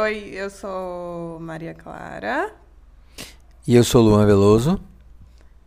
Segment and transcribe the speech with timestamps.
[0.00, 2.54] Oi, eu sou Maria Clara.
[3.66, 4.80] E eu sou Luan Veloso.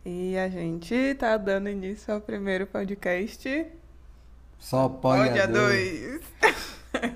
[0.06, 3.66] E a gente tá dando início ao primeiro podcast.
[4.58, 6.22] Só pode Pode a dois.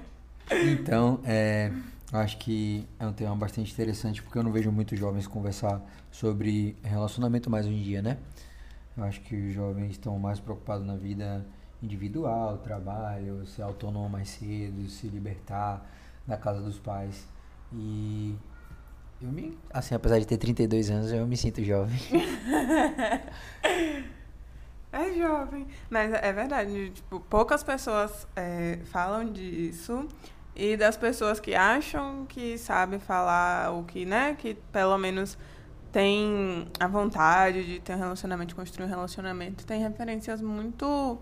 [0.51, 1.73] Então, é,
[2.13, 5.81] eu acho que é um tema bastante interessante porque eu não vejo muitos jovens conversar
[6.11, 8.19] sobre relacionamento mais hoje em dia, né?
[8.95, 11.47] Eu acho que os jovens estão mais preocupados na vida
[11.83, 15.96] individual, trabalho, ser autônomo mais cedo, se libertar
[16.27, 17.27] da casa dos pais.
[17.73, 18.37] E
[19.21, 21.99] eu me, assim, apesar de ter 32 anos, eu me sinto jovem.
[24.97, 25.67] É jovem.
[25.91, 30.09] Mas é verdade, tipo, poucas pessoas é, falam disso.
[30.55, 35.37] E das pessoas que acham que sabem falar, ou que, né, que pelo menos
[35.93, 41.19] tem a vontade de ter um relacionamento, construir um relacionamento, tem referências muito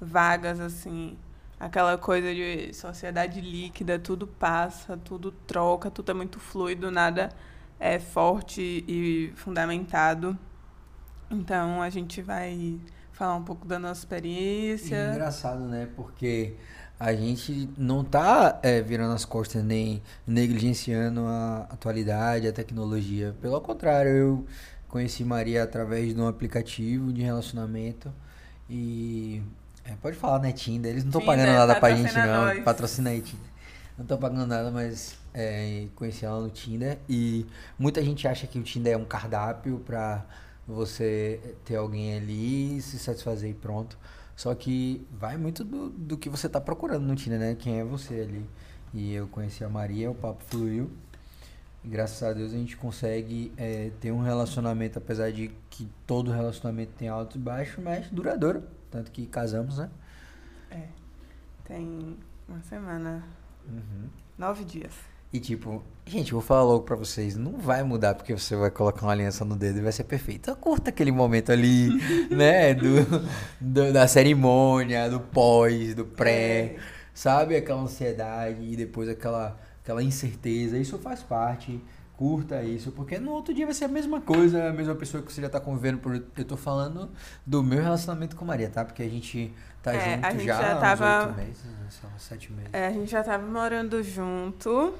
[0.00, 1.16] vagas, assim.
[1.58, 7.30] Aquela coisa de sociedade líquida, tudo passa, tudo troca, tudo é muito fluido, nada
[7.78, 10.38] é forte e fundamentado.
[11.30, 12.80] Então a gente vai
[13.12, 15.10] falar um pouco da nossa experiência.
[15.12, 15.88] engraçado, né?
[15.94, 16.56] Porque
[16.98, 23.34] a gente não tá é, virando as costas nem negligenciando a atualidade, a tecnologia.
[23.40, 24.46] Pelo contrário, eu
[24.88, 28.12] conheci Maria através de um aplicativo de relacionamento
[28.68, 29.42] e
[29.84, 30.90] é, pode falar, né, Tinder?
[30.90, 32.46] Eles não estão pagando nada pra gente, não.
[32.46, 32.64] nós.
[32.64, 33.50] Patrocina aí, Tinder.
[33.96, 37.46] Não estão pagando nada, mas é, conheci ela no Tinder e
[37.78, 40.24] muita gente acha que o Tinder é um cardápio pra
[40.66, 43.96] você ter alguém ali, se satisfazer e pronto.
[44.34, 47.56] Só que vai muito do, do que você tá procurando no Tinder, né?
[47.56, 48.44] Quem é você ali.
[48.92, 50.90] E eu conheci a Maria, o papo fluiu.
[51.84, 56.32] E graças a Deus a gente consegue é, ter um relacionamento, apesar de que todo
[56.32, 58.62] relacionamento tem altos e baixos, mas duradouro.
[58.94, 59.90] Tanto que casamos, né?
[60.70, 60.82] É.
[61.64, 62.16] Tem
[62.48, 63.24] uma semana,
[63.68, 64.08] Uhum.
[64.38, 64.92] nove dias.
[65.32, 69.04] E tipo, gente, vou falar logo pra vocês, não vai mudar porque você vai colocar
[69.04, 70.42] uma aliança no dedo e vai ser perfeito.
[70.42, 71.88] Então, curta aquele momento ali,
[72.30, 72.84] né, do,
[73.60, 76.76] do- da cerimônia, do pós, do pré, É.
[77.12, 77.56] sabe?
[77.56, 81.82] Aquela ansiedade e depois aquela, aquela incerteza, isso faz parte.
[82.24, 85.30] Curta isso, porque no outro dia vai ser a mesma coisa, a mesma pessoa que
[85.30, 86.14] você já tá convivendo por.
[86.14, 87.10] Eu tô falando
[87.44, 88.82] do meu relacionamento com Maria, tá?
[88.82, 89.52] Porque a gente
[89.82, 91.86] tá É, junto a gente já, já há uns tava- oito meses, né?
[91.90, 92.70] Sei lá, sete meses.
[92.72, 94.94] É, a gente já estava morando junto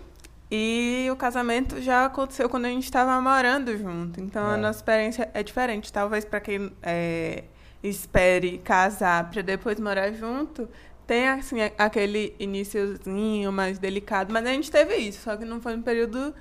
[0.50, 4.20] e o casamento já aconteceu quando a gente estava morando junto.
[4.20, 4.60] Então a É.
[4.60, 5.90] nossa experiência é diferente.
[5.90, 7.44] Talvez para quem é,
[7.82, 10.68] espere casar para depois morar junto,
[11.06, 14.30] tem assim a- aquele iniciozinho mais delicado.
[14.30, 16.34] Mas a gente teve isso, só que não foi no período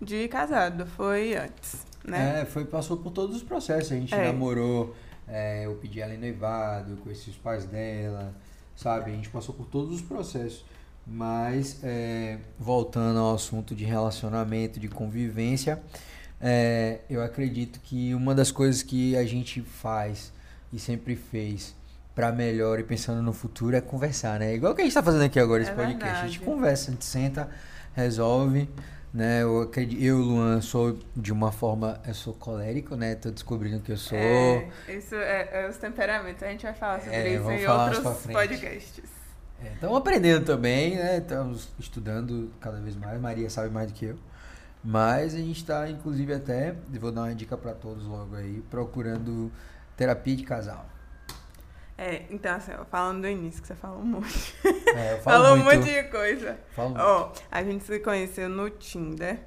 [0.00, 2.40] de casado, foi antes, né?
[2.42, 3.92] É, foi, passou por todos os processos.
[3.92, 4.26] A gente É.
[4.26, 4.94] namorou,
[5.26, 8.34] é, eu pedi ela em noivado, conheci os pais dela,
[8.76, 9.10] sabe?
[9.10, 10.64] A gente passou por todos os processos.
[11.06, 15.82] Mas, é, voltando ao assunto de relacionamento, de convivência,
[16.40, 20.32] é, eu acredito que uma das coisas que a gente faz
[20.72, 21.74] e sempre fez
[22.14, 24.54] pra melhor e pensando no futuro é conversar, né?
[24.54, 26.06] Igual que a gente tá fazendo aqui agora, esse É podcast.
[26.22, 26.56] A gente verdade.
[26.56, 27.50] conversa, a gente senta,
[27.94, 28.68] resolve,
[29.14, 29.44] né?
[29.44, 33.14] Eu acredito, eu, Luan, sou de uma forma, eu sou colérico, né?
[33.14, 34.18] Tô descobrindo que eu sou.
[34.18, 36.42] É, isso é, é os temperamentos.
[36.42, 39.04] A gente vai falar sobre É, isso em outros podcasts.
[39.72, 41.18] Estamos aprendendo também, né?
[41.18, 43.20] Estamos estudando cada vez mais.
[43.20, 44.16] Maria sabe mais do que eu.
[44.82, 49.50] Mas a gente está, inclusive, até, vou dar uma dica para todos logo aí, procurando
[49.96, 50.84] terapia de casal.
[51.96, 54.54] É, então, assim, falando do início, que você falou um monte.
[54.64, 56.58] É, eu falo Falou um monte de coisa.
[56.74, 59.40] Falo a gente se conheceu no Tinder.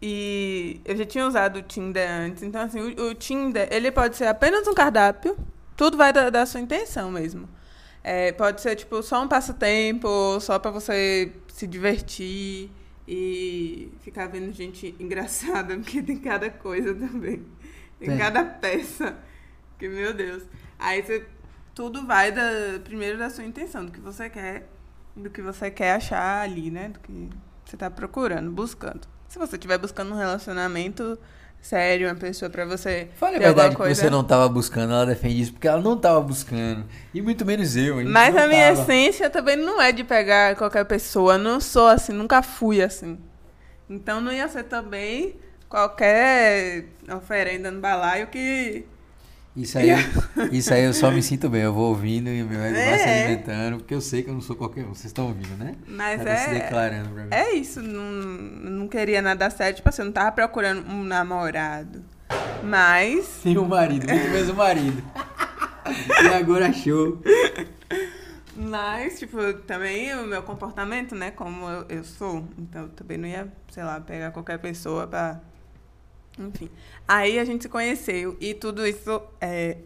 [0.00, 2.42] E eu já tinha usado o Tinder antes.
[2.42, 5.36] Então, assim, o, o Tinder, ele pode ser apenas um cardápio.
[5.76, 7.48] Tudo vai da, da sua intenção mesmo.
[8.02, 12.68] É, pode ser, tipo, só um passatempo, só pra você se divertir
[13.06, 17.44] e ficar vendo gente engraçada, porque tem cada coisa também.
[17.98, 18.18] Tem, Tem.
[18.18, 19.16] cada peça.
[19.78, 20.42] Que, meu Deus.
[20.78, 21.24] Aí você.
[21.74, 22.42] Tudo vai da,
[22.84, 24.68] primeiro da sua intenção, do que você quer,
[25.16, 26.90] do que você quer achar ali, né?
[26.90, 27.28] Do que
[27.64, 29.00] você tá procurando, buscando.
[29.28, 31.18] Se você estiver buscando um relacionamento
[31.62, 33.08] sério, uma pessoa pra você.
[33.14, 35.96] Fale a verdade que coisa- você não tava buscando, ela defende isso porque ela não
[35.96, 36.84] tava buscando.
[37.14, 38.04] E muito menos eu.
[38.04, 38.82] Mas a minha tava.
[38.82, 41.38] essência também não é de pegar qualquer pessoa.
[41.38, 43.18] Não sou assim, nunca fui assim.
[43.88, 45.36] Então não ia ser também
[45.68, 46.84] qualquer
[47.16, 48.84] oferenda no balaio que.
[49.54, 49.88] Isso aí,
[50.50, 51.62] isso aí eu só me sinto bem.
[51.62, 53.24] Eu vou ouvindo e meu ego vai se É.
[53.24, 54.88] alimentando, porque eu sei que eu não sou qualquer um.
[54.94, 55.74] Vocês estão ouvindo, né?
[55.86, 56.54] Mas tá se é.
[56.60, 57.28] declarando pra mim.
[57.30, 59.76] É isso, não, não queria nada sério.
[59.76, 62.02] Tipo assim, eu não tava procurando um namorado.
[62.62, 63.40] Mas.
[63.44, 65.02] Tem um marido, um marido.
[66.22, 67.20] e agora achou.
[68.56, 71.30] Mas, tipo, também o meu comportamento, né?
[71.30, 72.46] Como eu, eu sou.
[72.58, 75.40] Então, eu também não ia, sei lá, pegar qualquer pessoa pra.
[76.38, 76.68] Enfim.
[77.06, 79.76] Aí a gente se conheceu e tudo isso é,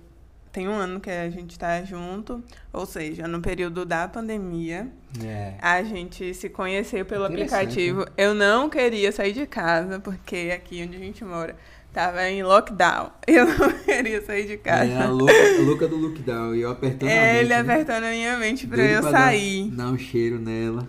[0.52, 2.43] tem um ano que a gente tá junto.
[2.72, 4.88] Ou seja, no período da pandemia,
[5.25, 5.54] É.
[5.60, 8.06] a gente se conheceu pelo aplicativo.
[8.16, 11.56] Eu não queria sair de casa, porque aqui onde a gente mora
[11.93, 13.10] tava em lockdown.
[13.26, 14.90] Eu não queria sair de casa.
[14.93, 16.54] É a louca, a louca do lookdown.
[16.54, 17.58] E eu apertando a mente, Ele né?
[17.60, 19.70] apertando a minha mente pra Doido eu pra dar- sair.
[19.70, 20.87] Dar um cheiro nela.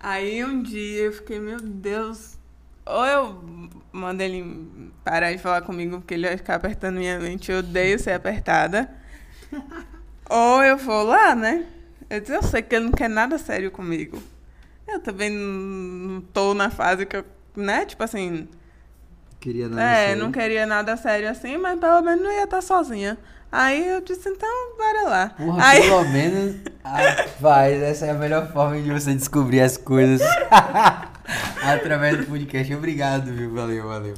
[0.00, 2.38] Aí um dia eu fiquei, meu Deus.
[2.86, 3.42] Ou eu
[3.92, 7.50] mando ele parar de falar comigo porque ele vai ficar apertando minha mente.
[7.50, 8.88] Eu odeio ser apertada.
[10.28, 11.66] Ou eu vou lá, né?
[12.08, 14.22] Eu disse, eu sei que ele não quer nada sério comigo.
[14.86, 17.24] Eu também não tô na fase que eu,
[17.56, 17.84] né?
[17.84, 18.48] Tipo assim,
[19.40, 20.22] Queria nada é, sério.
[20.22, 23.16] não queria nada sério assim, mas pelo menos não ia estar sozinha.
[23.50, 25.28] Aí eu disse, então, bora lá.
[25.30, 26.56] Porra, Aí, pelo menos.
[26.84, 30.20] Rapaz, essa é a melhor forma de você descobrir as coisas.
[31.62, 32.72] Através do podcast.
[32.74, 33.52] Obrigado, viu?
[33.52, 34.14] Valeu, valeu.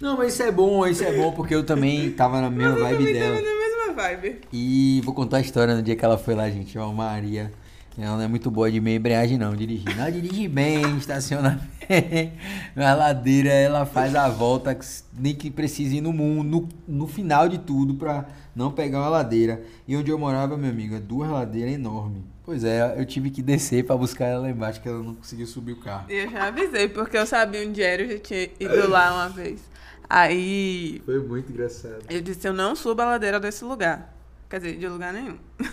[0.00, 2.82] Não, mas isso é bom, isso é bom, porque eu também tava na mesma eu
[2.82, 3.36] vibe dela.
[3.36, 4.40] tava na mesma vibe.
[4.52, 6.78] E vou contar a história no dia que ela foi lá, gente.
[6.78, 7.50] Ó, Maria.
[7.98, 9.98] Ela não é muito boa de meia embreagem, não, dirigir.
[9.98, 12.32] Ela dirige bem, estaciona bem.
[12.74, 14.78] Na ladeira, ela faz a volta,
[15.18, 19.08] nem que precise ir no mundo, no, no final de tudo, pra não pegar uma
[19.08, 19.62] ladeira.
[19.86, 22.22] E onde eu morava, meu amigo, é duas ladeiras enormes.
[22.50, 25.46] Pois é, eu tive que descer pra buscar ela lá embaixo, que ela não conseguiu
[25.46, 26.06] subir o carro.
[26.10, 29.62] Eu já avisei, porque eu sabia onde era, eu já tinha ido lá uma vez.
[30.08, 32.00] Aí Foi muito engraçado.
[32.10, 34.12] eu disse, eu não subo a ladeira desse lugar.
[34.48, 35.38] Quer dizer, de lugar nenhum.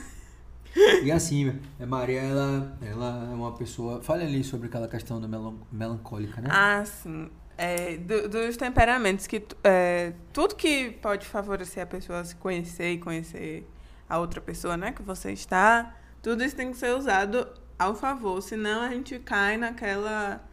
[1.03, 3.99] E assim, é, Maria, ela, ela é uma pessoa.
[4.03, 6.49] Fale ali sobre aquela questão da melan- melancólica, né?
[6.51, 7.31] Ah, sim.
[7.57, 12.91] É, do- dos temperamentos, que é, tudo que pode favorecer a pessoa a se conhecer
[12.91, 13.67] e conhecer
[14.07, 15.95] a outra pessoa, né, que você está,
[16.27, 17.47] tudo isso tem que ser usado
[17.79, 20.43] ao favor, senão a gente cai naquela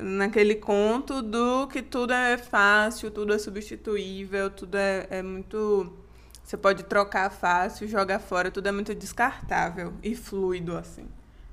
[0.00, 5.96] naquele conto do que tudo é fácil, tudo é substituível, tudo é, é muito
[6.42, 11.06] você pode trocar fácil, jogar fora, tudo é muito descartável e fluido assim.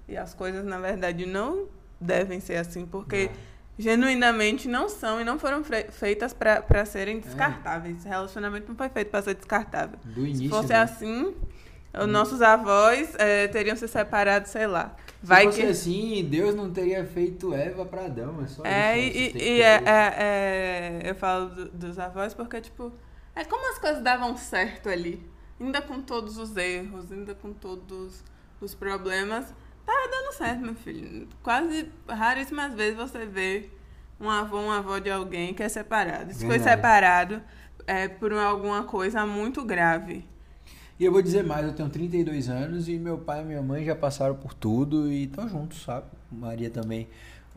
[0.08, 1.68] E as coisas, na verdade, não
[2.00, 3.30] devem ser assim, porque
[3.78, 8.04] genuinamente não são e não foram feitas para serem descartáveis.
[8.06, 10.00] Relacionamento não foi feito para ser descartável.
[10.04, 10.50] Do Se início.
[10.50, 10.80] fosse né?
[10.80, 11.36] assim,
[11.94, 14.96] os nossos avós eh, teriam se separado, sei lá.
[15.24, 18.98] Vai Se fosse que assim, Deus não teria feito Eva para Adão, é só é,
[19.00, 19.18] isso.
[19.18, 22.92] e, têm e é, é- é- eu falo do- dos avós porque, tipo,
[23.36, 25.24] é como as coisas davam certo ali.
[25.60, 28.24] Ainda com todos os erros, ainda com todos
[28.60, 29.54] os problemas,
[29.86, 31.28] tá dando certo, meu filho.
[31.44, 33.70] Quase raríssimas vezes você vê
[34.20, 36.34] um avô, uma avó de alguém que é separado.
[36.34, 37.42] Se foi separado
[37.86, 40.28] é por alguma coisa muito grave.
[41.02, 43.84] E eu vou dizer mais, eu tenho 32 anos e meu pai e minha mãe
[43.84, 46.06] já passaram por tudo e estão juntos, sabe?
[46.32, 47.08] Maria também,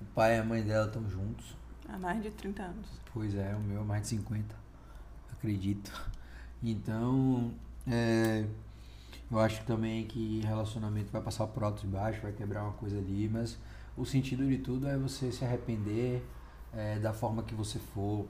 [0.00, 1.54] o pai e a mãe dela estão juntos.
[1.86, 2.86] Há mais de 30 anos.
[3.12, 4.56] Pois é, o meu é mais de 50,
[5.30, 5.92] acredito.
[6.66, 7.52] Então,
[7.86, 8.46] é,
[9.30, 12.96] eu acho também que relacionamento vai passar por altos e baixos, vai quebrar uma coisa
[12.96, 13.58] ali, mas
[13.94, 16.24] o sentido de tudo é você se arrepender
[16.72, 18.26] é, da forma que você for,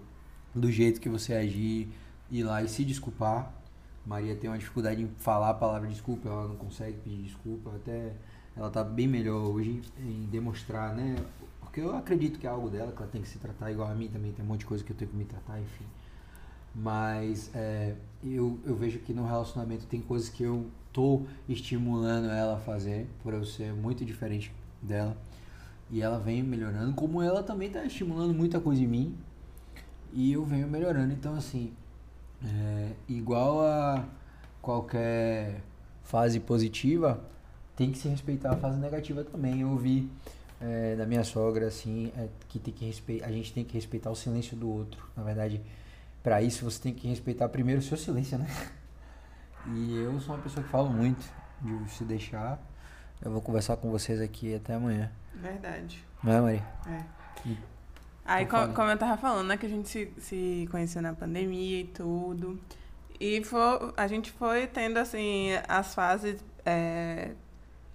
[0.53, 1.89] do jeito que você agir,
[2.29, 3.63] ir lá e se desculpar.
[4.07, 8.13] Maria tem uma dificuldade em falar a palavra desculpa, ela não consegue pedir desculpa, até
[8.57, 11.17] ela tá bem melhor hoje em demonstrar, né?
[11.61, 13.95] Porque eu acredito que é algo dela, que ela tem que se tratar igual a
[13.95, 15.85] mim também, tem um monte de coisa que eu tenho que me tratar, enfim.
[16.75, 22.57] Mas é, eu, eu vejo que no relacionamento tem coisas que eu tô estimulando ela
[22.57, 25.17] a fazer, por eu ser muito diferente dela.
[25.91, 29.17] E ela vem melhorando, como ela também tá estimulando muita coisa em mim.
[30.13, 31.13] E eu venho melhorando.
[31.13, 31.73] Então, assim,
[32.43, 34.05] é, igual a
[34.63, 35.61] qualquer
[36.03, 37.21] fase positiva,
[37.77, 39.61] tem que se respeitar a fase negativa também.
[39.61, 40.11] Eu ouvi
[40.61, 44.11] é, da minha sogra, assim, é, que, tem que respe- a gente tem que respeitar
[44.11, 45.07] o silêncio do outro.
[45.17, 45.61] Na verdade,
[46.23, 48.47] para isso você tem que respeitar primeiro o seu silêncio, né?
[49.67, 51.25] E eu sou uma pessoa que falo muito
[51.63, 52.61] de se deixar.
[53.25, 55.11] Eu vou conversar com vocês aqui até amanhã.
[55.35, 56.05] Verdade.
[56.23, 56.65] Não é, Maria?
[56.87, 57.03] É.
[58.25, 61.81] Aí, co- como eu tava falando, né, que a gente se, se conheceu na pandemia
[61.81, 62.59] e tudo.
[63.21, 63.43] E
[63.97, 67.31] a gente foi tendo, assim, as fases é,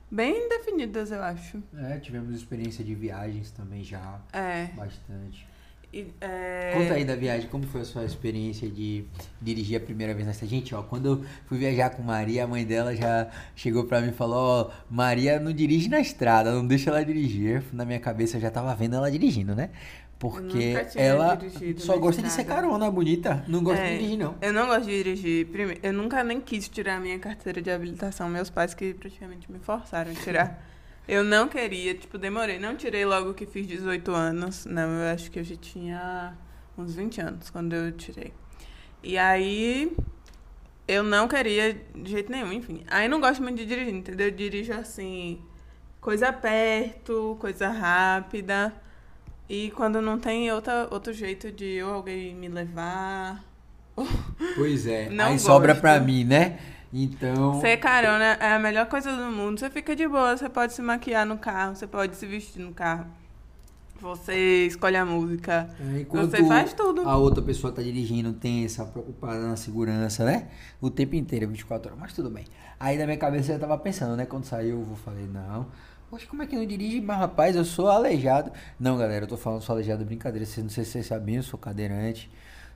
[0.10, 1.62] bem definidas, eu acho.
[1.78, 4.68] É, tivemos experiência de viagens também já, É.
[4.76, 5.48] bastante.
[5.92, 9.04] E, é, Conta aí da viagem, como foi a sua experiência de
[9.42, 10.46] dirigir a primeira vez nessa?
[10.46, 14.10] Gente, ó, quando eu fui viajar com Maria, a mãe dela já chegou pra mim
[14.10, 17.64] e falou, ó, Maria não dirige na estrada, não deixa ela dirigir.
[17.74, 19.72] Na minha cabeça eu já tava vendo ela dirigindo, né?
[20.20, 23.44] Porque ela dirigido só gosta de ser carona, bonita.
[23.48, 24.36] Não gosta É, de dirigir, não.
[24.42, 25.48] Eu não gosto de dirigir.
[25.48, 28.30] Primeiro, eu nunca nem quis tirar a minha carteira de habilitação.
[28.30, 30.62] Meus pais que praticamente me forçaram a tirar.
[31.08, 32.60] Eu não queria, tipo, demorei.
[32.60, 34.66] Não tirei logo que fiz 18 anos.
[34.68, 36.38] Não, eu acho que eu já tinha
[36.78, 38.32] uns 20 anos quando eu tirei.
[39.02, 39.92] E aí,
[40.88, 42.84] eu não queria de jeito nenhum, enfim.
[42.92, 44.28] Aí não gosto muito de dirigir, entendeu?
[44.28, 45.42] Eu dirijo assim,
[46.00, 48.72] coisa perto, coisa rápida.
[49.50, 53.44] E quando não tem outra, outro jeito de ou alguém me levar.
[54.56, 55.10] Pois é.
[55.12, 55.82] Não Aí sobra gosto.
[55.82, 56.60] pra mim, né?
[56.94, 57.60] Então.
[57.60, 59.60] Ser carona é a melhor coisa do mundo.
[59.60, 62.72] Você fica de boa, você pode se maquiar no carro, você pode se vestir no
[62.74, 63.06] carro.
[64.02, 65.68] Você escolhe a música.
[65.78, 67.02] É, Você faz tudo.
[67.02, 70.48] a outra pessoa tá dirigindo, tem essa preocupada na segurança, né?
[70.80, 72.46] O tempo inteiro, 24 horas, mas tudo bem.
[72.80, 74.26] Aí na minha cabeça eu tava pensando, né?
[74.26, 75.68] Quando saiu, eu falei, não.
[76.10, 77.00] Poxa, como é que não dirige?
[77.00, 78.52] Mas rapaz, eu sou aleijado.
[78.80, 80.44] Não, galera, eu tô falando sou aleijado, brincadeira.
[80.44, 82.32] Vocês não sei se vocês sabiam, eu sou cadeirante,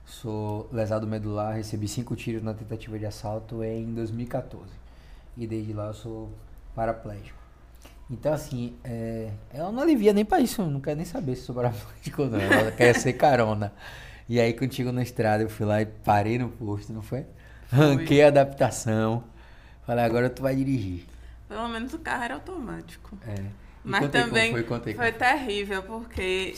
[0.06, 4.66] sou lesado medular, recebi cinco tiros na tentativa de assalto em 2014.
[5.36, 6.30] E desde lá eu sou
[6.76, 7.36] paraplégico.
[8.08, 11.56] Então, assim, é, ela não alivia nem pra isso, não quer nem saber se sou
[11.56, 12.38] paraplégico ou não.
[12.40, 13.72] Ela quer ser carona.
[14.28, 17.26] E aí, contigo na estrada, eu fui lá e parei no posto, não foi?
[17.68, 19.24] Ranquei a adaptação.
[19.84, 21.13] Falei, agora tu vai dirigir.
[21.54, 23.16] Pelo menos o carro era automático.
[23.24, 23.34] É.
[23.34, 23.48] E
[23.84, 26.56] Mas também foi, foi terrível, porque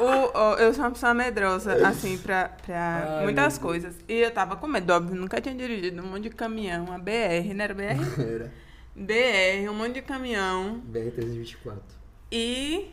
[0.00, 3.94] o, o- eu sou uma pessoa medrosa, assim, pra, pra Ai, muitas coisas.
[4.08, 7.54] E eu tava com medo, óbvio, nunca tinha dirigido um monte de caminhão, uma BR,
[7.54, 8.00] não era BR?
[8.20, 8.52] Era.
[8.96, 10.82] BR, um monte de caminhão.
[10.92, 11.78] BR-324.
[12.32, 12.90] E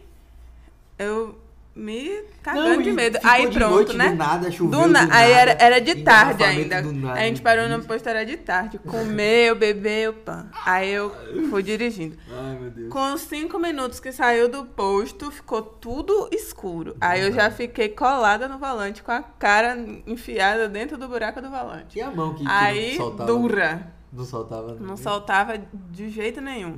[1.00, 1.36] eu
[1.76, 3.20] me Não, cagando de e medo.
[3.24, 4.10] Aí de pronto, noite, né?
[4.10, 6.78] do nada, choveu Do na- do Aí nada, era, era de tarde ainda.
[7.14, 8.78] a gente parou no posto, era de tarde.
[8.80, 10.48] Comeu, bebeu, pã.
[10.66, 11.14] Aí eu
[11.50, 12.18] fui dirigindo.
[12.30, 12.90] Ai, meu Deus.
[12.92, 16.98] Com os cinco minutos que saiu do posto, ficou tudo escuro.
[17.00, 21.50] Aí eu já fiquei colada no volante, com a cara enfiada dentro do buraco do
[21.50, 21.98] volante.
[21.98, 23.32] E a mão que, que Aí, não soltava?
[23.32, 23.94] dura.
[24.12, 26.76] Não soltava Não soltava de jeito nenhum.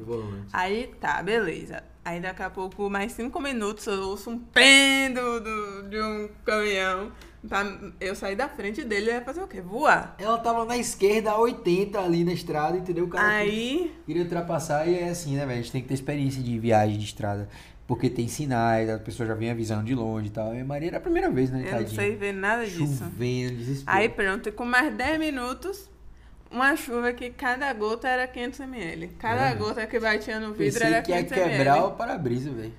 [0.52, 1.82] Aí tá, beleza.
[2.04, 7.12] Aí daqui a pouco, mais cinco minutos, eu ouço um pendo do, de um caminhão.
[7.48, 7.66] Pra
[8.00, 9.62] eu sair da frente dele e ia fazer o quê?
[9.62, 10.16] Voar.
[10.20, 13.06] Ela tava na esquerda, a 80 ali na estrada, entendeu?
[13.06, 15.60] O cara Aí, queria ultrapassar e é assim, né, velho?
[15.60, 17.50] A gente tem que ter experiência de viagem de estrada.
[17.88, 20.56] Porque tem sinais, a pessoa já vem avisando de longe e tal.
[20.56, 22.02] E Maria era a primeira vez, né, eu não tadinha?
[22.02, 23.04] sei ver nada disso.
[23.04, 23.98] Chovendo, desespero.
[23.98, 25.90] Aí pronto, e com mais 10 minutos,
[26.52, 29.08] uma chuva que cada gota era 500 ml.
[29.20, 29.56] Cada É.
[29.56, 31.58] gota que batia no vidro Pensei era que ia 500 ml.
[31.58, 32.74] quebrar o para-brisa, velho.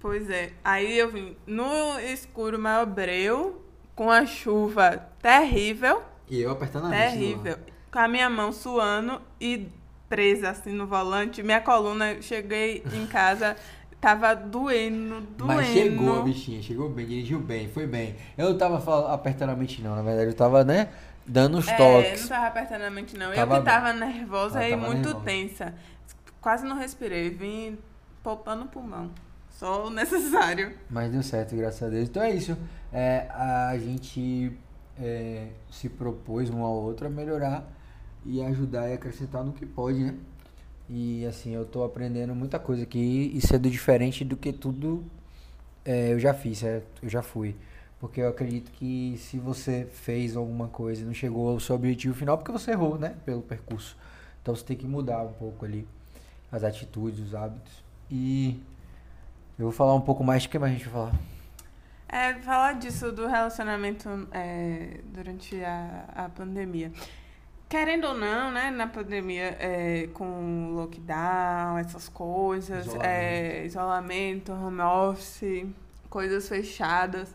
[0.00, 0.50] Pois é.
[0.62, 3.62] Aí eu vim no escuro maior breu,
[3.94, 6.02] com a chuva terrível.
[6.28, 7.56] E eu apertando a mente Terrível.
[7.90, 9.68] Com a minha mão suando e
[10.08, 11.42] presa assim no volante.
[11.42, 13.56] Minha coluna, cheguei em casa,
[14.00, 15.46] tava doendo, doendo.
[15.54, 18.16] Mas chegou a bichinha, chegou bem, dirigiu bem, foi bem.
[18.36, 19.96] Eu não tava apertando a mente, não.
[19.96, 20.88] Na verdade, eu tava, né,
[21.26, 22.22] dando uns É, toques.
[22.22, 23.32] não tava apertando a mente, não.
[23.34, 25.24] Tava eu que tava nervosa Ela e tava muito nervosa.
[25.24, 25.74] tensa.
[26.40, 27.30] Quase não respirei.
[27.30, 27.78] Vim
[28.22, 29.10] poupando o pulmão.
[29.50, 30.74] Só o necessário.
[30.90, 32.08] Mas deu certo, graças a Deus.
[32.08, 32.56] Então é isso.
[32.92, 34.52] É, a gente
[34.98, 37.64] é, se propôs um ao outro a melhorar
[38.24, 40.14] e ajudar e acrescentar no que pode, né?
[40.88, 45.04] E assim, eu tô aprendendo muita coisa aqui e sendo diferente do que tudo
[45.84, 47.56] é, eu já fiz, é, eu já fui.
[47.98, 52.14] Porque eu acredito que se você fez alguma coisa e não chegou ao seu objetivo
[52.14, 53.16] final, porque você errou, né?
[53.24, 53.96] Pelo percurso.
[54.42, 55.88] Então você tem que mudar um pouco ali
[56.52, 57.82] as atitudes, os hábitos.
[58.10, 58.60] E
[59.58, 61.14] eu vou falar um pouco mais do que mais a gente vai falar.
[62.08, 66.92] É, falar disso do relacionamento é, durante a, a pandemia.
[67.68, 73.04] Querendo ou não, né, na pandemia, é, com lockdown, essas coisas, Isolamento.
[73.04, 75.66] é, isolamento, home office,
[76.08, 77.34] coisas fechadas,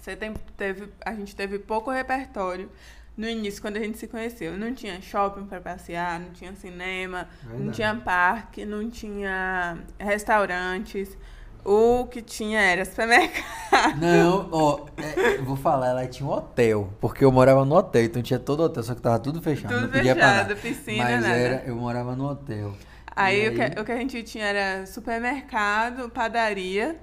[0.00, 2.70] você tem, teve, a gente teve pouco repertório
[3.16, 4.56] no início, quando a gente se conheceu.
[4.56, 7.76] Não tinha shopping para passear, não tinha cinema, não Verdade.
[7.76, 11.16] tinha parque, não tinha restaurantes.
[11.62, 14.00] O que tinha era supermercado.
[14.00, 18.22] Não, ó, é, vou falar, ela tinha um hotel, porque eu morava no hotel, então
[18.22, 20.60] tinha todo hotel, só que tava tudo fechado, Tudo não podia fechado, parar.
[20.60, 21.34] piscina, Mas nada.
[21.36, 22.74] era, eu morava no hotel.
[23.14, 26.96] Aí, E o, que, o que a gente tinha era supermercado, padaria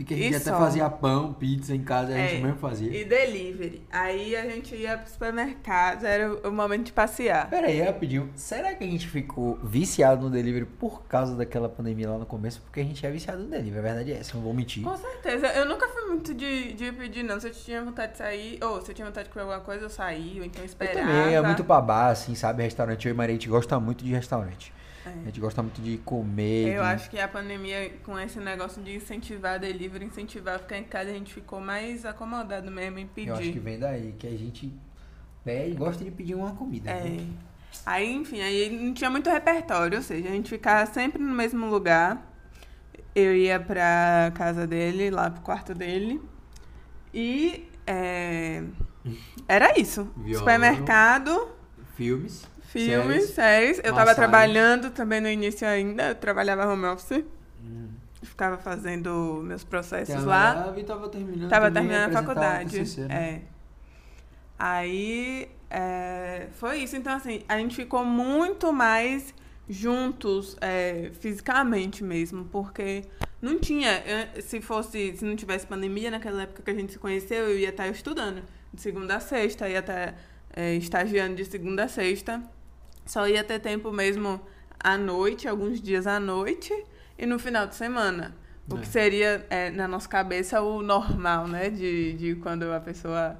[0.00, 0.58] E que a gente e até só.
[0.58, 2.88] fazia pão, pizza em casa, a gente É, mesmo fazia.
[2.90, 3.82] e delivery.
[3.92, 7.50] Aí a gente ia pro supermercado, era o momento de passear.
[7.50, 8.30] Pera aí, rapidinho.
[8.34, 12.62] Será que a gente ficou viciado no delivery por causa daquela pandemia lá no começo?
[12.62, 14.82] Porque a gente é viciado no delivery, a verdade é essa, não vou mentir.
[14.82, 15.48] Com certeza.
[15.48, 17.38] Eu nunca fui muito de, de pedir, não.
[17.38, 19.84] Se eu tinha vontade de sair, ou se eu tinha vontade de comer alguma coisa,
[19.84, 20.98] eu saía, ou então Eu esperava.
[20.98, 22.62] também, é muito bar, assim, sabe?
[22.62, 24.72] Restaurante, eu e Maria, a gente gosta muito de restaurante.
[25.06, 25.08] É.
[25.08, 26.74] A gente gosta muito de comer.
[26.74, 26.88] Eu de...
[26.88, 31.14] acho que a pandemia, com esse negócio de incentivar delivery, incentivar ficar em casa, a
[31.14, 33.28] gente ficou mais acomodado mesmo em pedir.
[33.28, 34.72] Eu acho que vem daí, que a gente
[35.44, 36.90] pede, gosta de pedir uma comida.
[36.90, 37.04] É.
[37.04, 37.26] Né?
[37.86, 41.66] Aí, enfim, aí não tinha muito repertório, ou seja, a gente ficava sempre no mesmo
[41.66, 42.26] lugar.
[43.14, 46.20] Eu ia pra casa dele, lá pro quarto dele.
[47.12, 48.62] E é,
[49.48, 50.04] era isso.
[50.16, 51.48] Violão, Supermercado.
[51.96, 52.48] Filmes.
[52.70, 53.76] Filmes, séries.
[53.76, 53.80] séries.
[53.82, 56.10] Eu tava trabalhando também no início ainda.
[56.10, 57.24] Eu trabalhava home office.
[57.62, 57.88] Hum.
[58.22, 60.72] Ficava fazendo meus processos lá.
[60.76, 62.70] E tava terminando, tava terminando a faculdade.
[62.70, 63.14] TCC, né?
[63.14, 63.42] É.
[64.58, 66.96] Aí é, foi isso.
[66.96, 69.34] Então, assim, a gente ficou muito mais
[69.68, 73.04] juntos é, fisicamente mesmo, porque
[73.40, 74.02] não tinha,
[74.42, 77.70] se fosse, se não tivesse pandemia, naquela época que a gente se conheceu, eu ia
[77.70, 78.42] estar estudando
[78.74, 80.14] de segunda a sexta, ia estar
[80.54, 82.42] é, estagiando de segunda a sexta,
[83.10, 84.40] só ia ter tempo mesmo
[84.78, 86.72] à noite, alguns dias à noite,
[87.18, 88.36] e no final de semana.
[88.70, 88.80] O é.
[88.82, 91.70] que seria, é, na nossa cabeça, o normal, né?
[91.70, 93.36] De, de quando a pessoa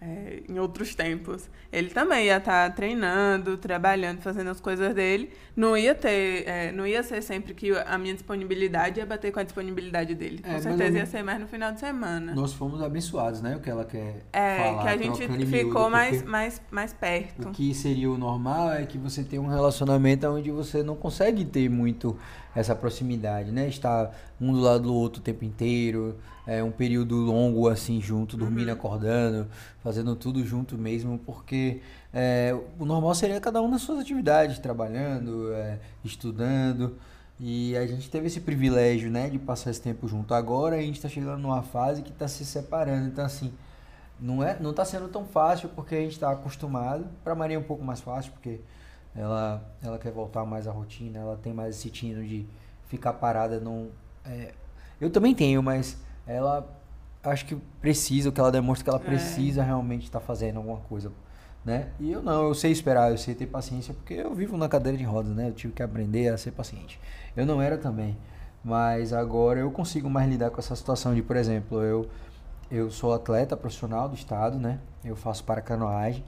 [0.00, 1.48] é, em outros tempos.
[1.70, 5.30] Ele também ia estar tá treinando, trabalhando, fazendo as coisas dele.
[5.54, 9.40] Não ia ter, é, não ia ser sempre que a minha disponibilidade ia bater com
[9.40, 10.42] a disponibilidade dele.
[10.42, 12.34] Com é, certeza ia ser mais no final de semana.
[12.34, 13.56] Nós fomos abençoados, né?
[13.56, 14.82] O que ela quer é, falar.
[14.82, 17.48] que a gente ficou mais, mais, mais perto.
[17.48, 21.44] O que seria o normal é que você tem um relacionamento onde você não consegue
[21.44, 22.16] ter muito
[22.54, 23.68] essa proximidade, né?
[23.68, 26.16] Estar um do lado do outro o tempo inteiro,
[26.46, 28.74] é, um período longo assim junto, dormindo, uhum.
[28.74, 29.46] acordando,
[29.82, 31.80] fazendo tudo junto mesmo, porque
[32.12, 36.96] é, o normal seria cada um nas suas atividades, trabalhando, é, estudando.
[37.38, 40.34] E a gente teve esse privilégio, né, de passar esse tempo junto.
[40.34, 43.06] Agora a gente está chegando numa fase que está se separando.
[43.06, 43.50] Então, assim,
[44.20, 47.06] não é, não está sendo tão fácil porque a gente está acostumado.
[47.24, 48.60] Para Maria é um pouco mais fácil porque
[49.14, 52.46] ela, ela quer voltar mais à rotina, ela tem mais esse tino de
[52.86, 53.60] ficar parada.
[53.60, 53.88] Não,
[54.24, 54.52] é,
[55.00, 56.68] eu também tenho, mas ela
[57.22, 59.04] acho que precisa, que ela demonstra que ela é.
[59.04, 59.64] precisa é.
[59.64, 61.12] realmente estar tá fazendo alguma coisa,
[61.64, 61.88] né?
[61.98, 64.96] E eu não, eu sei esperar, eu sei ter paciência, porque eu vivo na cadeira
[64.96, 65.48] de rodas, né?
[65.48, 67.00] Eu tive que aprender a ser paciente.
[67.36, 68.16] Eu não era também,
[68.64, 72.08] mas agora eu consigo mais lidar com essa situação de, por exemplo, eu
[72.70, 74.78] eu sou atleta profissional do estado, né?
[75.04, 76.22] Eu faço para canoagem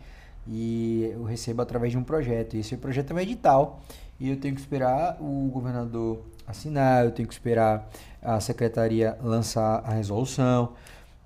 [0.47, 2.57] e eu recebo através de um projeto.
[2.57, 3.83] E esse projeto é um edital
[4.19, 7.89] e eu tenho que esperar o governador assinar, eu tenho que esperar
[8.21, 10.73] a secretaria lançar a resolução,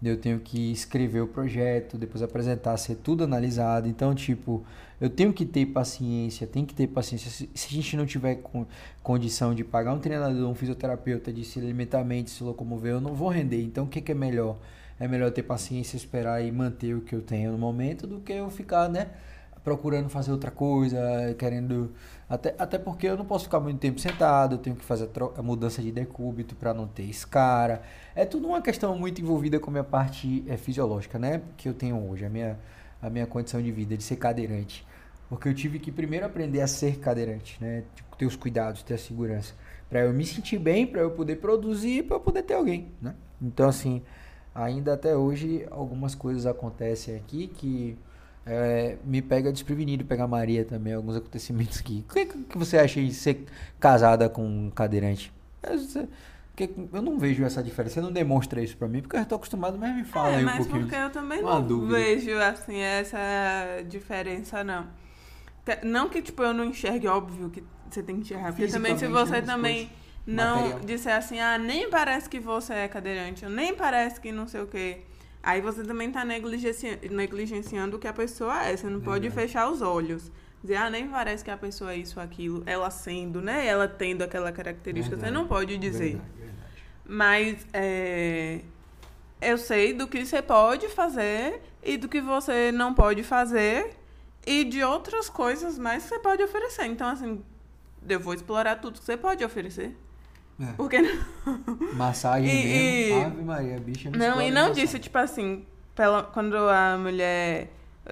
[0.02, 3.88] eu tenho que escrever o projeto, depois apresentar, ser tudo analisado.
[3.88, 4.64] Então, tipo,
[5.00, 7.30] eu tenho que ter paciência, tem que ter paciência.
[7.30, 8.66] Se, se a gente não tiver com,
[9.02, 13.14] condição de pagar um treinador, um fisioterapeuta, de se alimentar mente, se locomover, eu não
[13.14, 13.62] vou render.
[13.62, 14.56] Então, o que, que é melhor?
[14.98, 18.32] É melhor ter paciência, esperar e manter o que eu tenho no momento do que
[18.32, 19.10] eu ficar, né?
[19.66, 21.90] procurando fazer outra coisa, querendo.
[22.30, 25.40] Até, até porque eu não posso ficar muito tempo sentado, eu tenho que fazer a,
[25.40, 27.82] a mudança de decúbito para não ter escara.
[28.14, 31.42] É tudo uma questão muito envolvida com a minha parte é, fisiológica, né?
[31.56, 32.56] Que eu tenho hoje, a minha,
[33.02, 34.86] a minha condição de vida, de ser cadeirante.
[35.28, 37.82] Porque eu tive que primeiro aprender a ser cadeirante, né?
[38.16, 39.52] Ter os cuidados, ter a segurança.
[39.90, 43.16] para eu me sentir bem, para eu poder produzir, para eu poder ter alguém, né?
[43.42, 44.00] Então, assim,
[44.56, 47.96] ainda até hoje algumas coisas acontecem aqui que
[48.46, 52.04] é, me pega desprevenido pegar Maria também, alguns acontecimentos aqui.
[52.08, 53.44] O que, que você acha de ser
[53.78, 55.32] casada com um cadeirante?
[56.92, 59.76] Eu não vejo essa diferença, você não demonstra isso pra mim, porque eu estou acostumado,
[59.76, 60.80] mas me fala é, aí um mas pouquinho.
[60.80, 61.98] porque eu também não dúvida.
[61.98, 63.18] vejo, assim, essa
[63.86, 64.86] diferença, não.
[65.82, 69.06] Não que, tipo, eu não enxergue, óbvio que você tem que enxergar, porque também se
[69.06, 69.90] você também
[70.26, 70.80] não material.
[70.80, 74.66] disser assim, ah, nem parece que você é cadeirante, nem parece que não sei o
[74.66, 75.02] quê
[75.46, 78.76] Aí você também está negligenciando, negligenciando o que a pessoa é.
[78.76, 80.28] Você não pode fechar os olhos.
[80.60, 82.64] Dizer, ah, nem parece que a pessoa é isso, aquilo.
[82.66, 83.64] Ela sendo, né?
[83.64, 85.14] Ela tendo aquela característica.
[85.14, 85.32] Verdade.
[85.32, 86.16] Você não pode dizer.
[86.16, 86.60] Verdade, verdade.
[87.04, 88.60] Mas é,
[89.40, 93.94] eu sei do que você pode fazer e do que você não pode fazer
[94.44, 96.86] e de outras coisas mais que você pode oferecer.
[96.86, 97.40] Então, assim,
[98.08, 99.96] eu vou explorar tudo que você pode oferecer.
[100.60, 100.72] É.
[100.76, 101.18] Porque não.
[101.94, 103.26] Massagem e, mesmo.
[103.26, 104.10] Ave Maria, bicha.
[104.10, 105.64] Não, e não disse, tipo assim,
[105.94, 107.70] pela, quando a mulher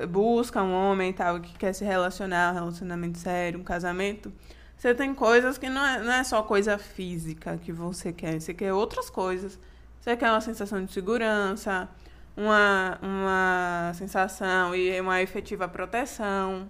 [0.09, 4.33] busca um homem e tal, que quer se relacionar, um relacionamento sério, um casamento,
[4.77, 8.53] você tem coisas que não é, não é só coisa física que você quer, você
[8.53, 9.59] quer outras coisas.
[10.01, 11.89] Você quer uma sensação de segurança,
[12.37, 16.69] uma, uma sensação e uma efetiva proteção.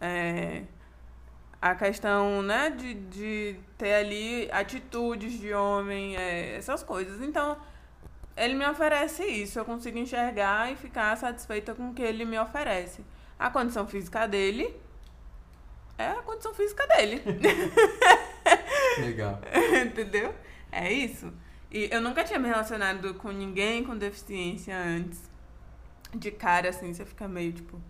[0.00, 0.62] É,
[1.64, 7.22] a questão, né, de, de ter ali atitudes de homem, é, essas coisas.
[7.22, 7.56] Então,
[8.36, 12.38] ele me oferece isso, eu consigo enxergar e ficar satisfeita com o que ele me
[12.38, 13.02] oferece.
[13.38, 14.78] A condição física dele
[15.96, 17.22] é a condição física dele.
[19.00, 19.40] Legal.
[19.86, 20.34] Entendeu?
[20.70, 21.32] É isso.
[21.70, 25.30] E eu nunca tinha me relacionado com ninguém com deficiência antes.
[26.14, 27.80] De cara, assim, você fica meio tipo.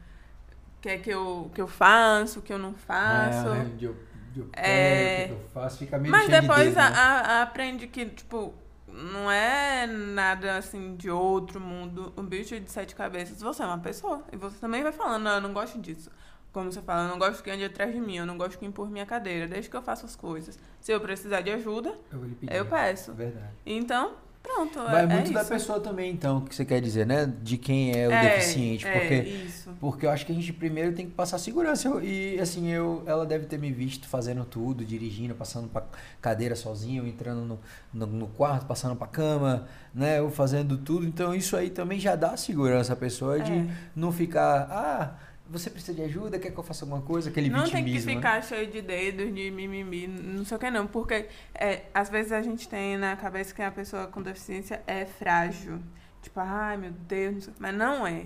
[0.85, 3.49] Que é que eu, que eu faço, o que eu não faço.
[3.49, 3.71] É, né?
[3.75, 3.97] de eu,
[4.35, 5.29] de eu É.
[5.29, 6.97] pego, o que eu faço, fica meio Mas cheio de depois dedo, a- né?
[6.99, 8.53] a- a- aprende que, tipo,
[8.87, 12.13] não é nada assim de outro mundo.
[12.19, 14.25] Um bicho de sete cabeças, você é uma pessoa.
[14.31, 16.11] E você também vai falando, não, eu não gosto disso.
[16.53, 18.67] Como você fala, eu não gosto que ande atrás de mim, eu não gosto que
[18.67, 20.59] empurre minha cadeira, desde que eu faça as coisas.
[20.83, 22.21] Se eu precisar de ajuda, Eu
[22.51, 23.11] eu peço.
[23.15, 23.55] Verdade.
[23.65, 24.79] Então, pronto.
[24.79, 25.49] Vai é, muito é da isso.
[25.51, 27.33] pessoa também, então, o que você quer dizer, né?
[27.43, 28.87] De quem é o É, deficiente.
[28.87, 29.65] é, porque isso.
[29.81, 31.89] Porque eu acho que a gente primeiro tem que passar segurança.
[31.89, 35.83] Eu- E assim, eu, ela deve ter me visto fazendo tudo, dirigindo, passando pra
[36.21, 37.59] cadeira sozinho, entrando no,
[37.93, 40.19] no, no quarto, passando pra cama, né?
[40.21, 41.05] Eu fazendo tudo.
[41.07, 43.67] Então isso aí também já dá segurança à pessoa de É.
[43.97, 45.15] não ficar, ah,
[45.49, 47.29] você precisa de ajuda, quer que eu faça alguma coisa?
[47.31, 48.01] Aquele Não tem que né?
[48.01, 50.87] ficar cheio de dedos, de mimimi, não sei o que não.
[50.87, 55.05] Porque é, às vezes a gente tem na cabeça que a pessoa com deficiência é
[55.05, 55.81] frágil.
[56.23, 58.25] Tipo, ai meu Deus, não sei- mas não é.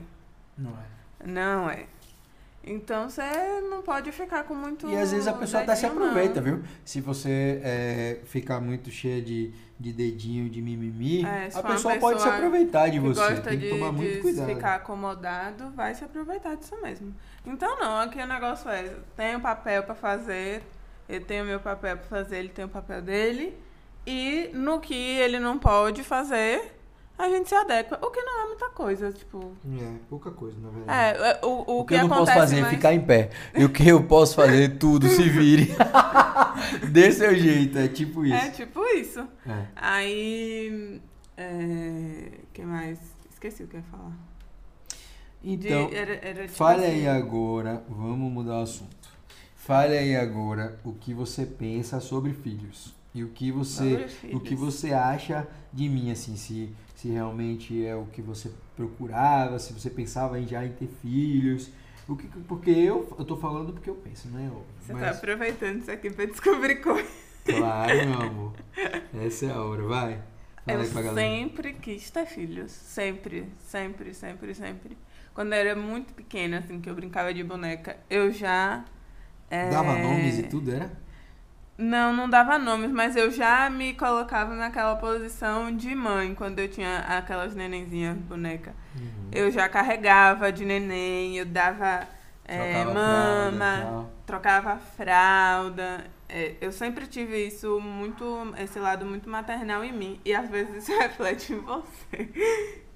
[0.57, 1.27] Não é.
[1.27, 1.87] Não é.
[2.71, 3.23] Então você
[3.71, 4.89] não pode ficar com muito.
[4.89, 6.07] E às vezes a pessoa até se dedinho, não.
[6.09, 6.63] aproveita, viu?
[6.85, 11.97] Se você é, ficar muito cheia de, de dedinho, de mimimi, É, a uma pessoa
[11.97, 13.21] pode se pessoa aproveitar de você.
[13.21, 14.47] gosta Tem que de, tomar muito de cuidado.
[14.49, 17.15] ficar acomodado, vai se aproveitar disso mesmo.
[17.47, 20.63] Então não, aqui o negócio é, tem o papel pra fazer,
[21.09, 23.57] eu tenho o meu papel pra fazer, ele tem o papel dele,
[24.07, 26.78] e no que ele não pode fazer,
[27.19, 27.99] a gente se adequa.
[28.01, 29.53] O que não é muita coisa, tipo.
[29.81, 31.19] É, pouca coisa, na verdade.
[31.19, 33.31] É, é, o, o, O que, eu não posso fazer é mais- ficar em pé.
[33.57, 35.69] E o que eu posso fazer, tudo se vire.
[36.91, 38.35] Desse é o jeito, é tipo isso.
[38.35, 39.21] É tipo isso.
[39.47, 39.67] É.
[39.77, 41.01] Aí.
[41.37, 42.31] É.
[42.53, 42.99] que mais?
[43.31, 44.13] Esqueci o que eu ia falar.
[45.43, 48.97] De- Então, era, era tipo fale assim, aí agora, vamos mudar o assunto.
[49.55, 52.95] Fale aí agora o que você pensa sobre filhos.
[53.15, 57.95] E o que você, o que você acha de mim, assim, se, se realmente é
[57.97, 61.71] o que você procurava, se você pensava em já em ter filhos.
[62.09, 64.49] O que, porque eu, eu tô falando porque eu penso, né?
[64.51, 67.11] óbvio, Você tá Mas, aproveitando isso aqui pra descobrir coisas.
[67.45, 68.53] claro, meu amor.
[69.15, 70.23] Essa é a hora, vai.
[70.65, 70.85] Fala Eu
[71.15, 72.71] sempre quis ter filhos.
[72.73, 74.99] Sempre, sempre, sempre, sempre.
[75.35, 78.85] Quando eu era muito pequena, assim, que eu brincava de boneca, eu já.
[79.51, 80.91] é, Dava nomes e tudo, era?
[81.79, 86.69] Não, não dava nomes, mas eu já me colocava naquela posição de mãe, quando eu
[86.69, 88.75] tinha aquelas nenenzinhas boneca.
[88.97, 89.29] Uhum.
[89.31, 92.05] Eu já carregava de neném, eu dava
[92.45, 94.13] é, fralda mama, tal.
[94.27, 96.05] trocava fralda.
[96.29, 100.21] É, eu sempre tive isso muito, esse lado muito maternal em mim.
[100.25, 102.29] E às vezes isso reflete em você.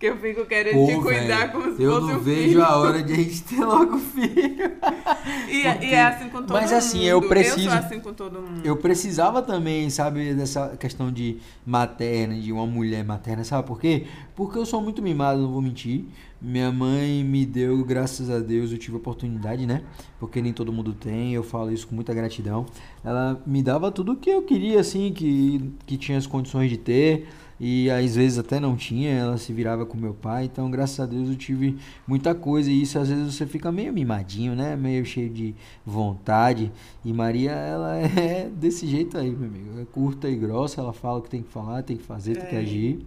[0.03, 2.43] Que eu fico querendo te Pô, cuidar velho, como se eu fosse não um vejo
[2.49, 2.65] filho.
[2.65, 4.33] a hora de a gente ter logo filho.
[5.49, 6.79] E, porque- e é assim com todo Mas mundo.
[6.79, 8.61] assim, eu preciso- Eu sou assim com todo mundo.
[8.65, 14.07] Eu precisava também, sabe, dessa questão de materna, de uma mulher materna, sabe por quê?
[14.35, 16.05] Porque eu sou muito mimado, não vou mentir.
[16.41, 19.83] Minha mãe me deu, graças a Deus, eu tive oportunidade, né?
[20.19, 22.67] Porque nem todo mundo tem, eu falo isso com muita gratidão.
[23.05, 26.77] Ela me dava tudo o que eu queria, assim, que, que tinha as condições de
[26.77, 27.29] ter.
[27.65, 30.47] E às vezes até não tinha, ela se virava com meu pai.
[30.47, 31.77] Então, graças a Deus, eu tive
[32.09, 32.69] muita coisa.
[32.69, 34.75] E isso às vezes você fica meio mimadinho, né?
[34.75, 35.55] Meio cheio de
[35.87, 36.73] vontade.
[37.05, 39.81] E Maria, ela é desse jeito aí, meu amigo.
[39.81, 42.47] É curta e grossa, ela fala o que tem que falar, tem que fazer, tem
[42.49, 42.59] que É.
[42.59, 43.07] agir.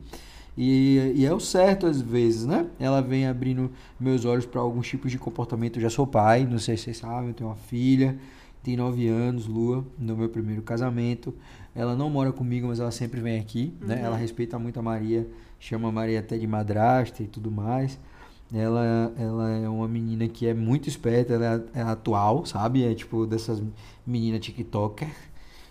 [0.57, 2.65] E, e é o certo às vezes, né?
[2.79, 5.75] Ela vem abrindo meus olhos para alguns tipos de comportamento.
[5.77, 8.17] Eu já sou pai, não sei se vocês sabem, eu tenho uma filha,
[8.65, 11.35] tem nove anos, Lua, no meu primeiro casamento.
[11.75, 13.97] Ela não mora comigo, mas ela sempre vem aqui, né?
[13.97, 14.05] Uhum.
[14.05, 15.27] Ela respeita muito a Maria,
[15.59, 17.99] chama a Maria até de madrasta e tudo mais.
[18.51, 22.83] Ela, ela é uma menina que é muito esperta, ela é, é atual, sabe?
[22.83, 23.61] É tipo dessas
[24.05, 25.09] meninas TikToker,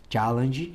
[0.08, 0.72] challenge.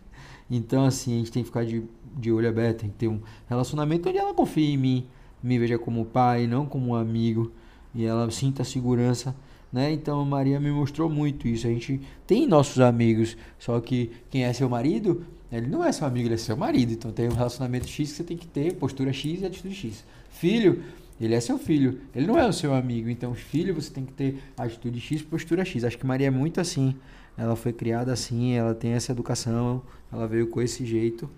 [0.50, 1.84] então, assim, a gente tem que ficar de,
[2.18, 5.06] de olho aberto, tem que ter um relacionamento onde ela confie em mim,
[5.42, 7.50] me veja como pai, não como um amigo,
[7.94, 9.34] e ela sinta segurança,
[9.72, 9.92] né?
[9.92, 11.66] Então, Maria me mostrou muito isso.
[11.66, 16.06] A gente tem nossos amigos, só que quem é seu marido, ele não é seu
[16.06, 16.92] amigo, ele é seu marido.
[16.92, 20.04] Então, tem um relacionamento X que você tem que ter, postura X e atitude X.
[20.30, 20.82] Filho,
[21.20, 23.08] ele é seu filho, ele não é o seu amigo.
[23.08, 25.84] Então, filho, você tem que ter atitude X, postura X.
[25.84, 26.94] Acho que Maria é muito assim.
[27.36, 29.82] Ela foi criada assim, ela tem essa educação,
[30.12, 31.30] ela veio com esse jeito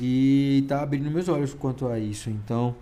[0.00, 2.30] e tá abrindo meus olhos quanto a isso.
[2.30, 2.74] Então,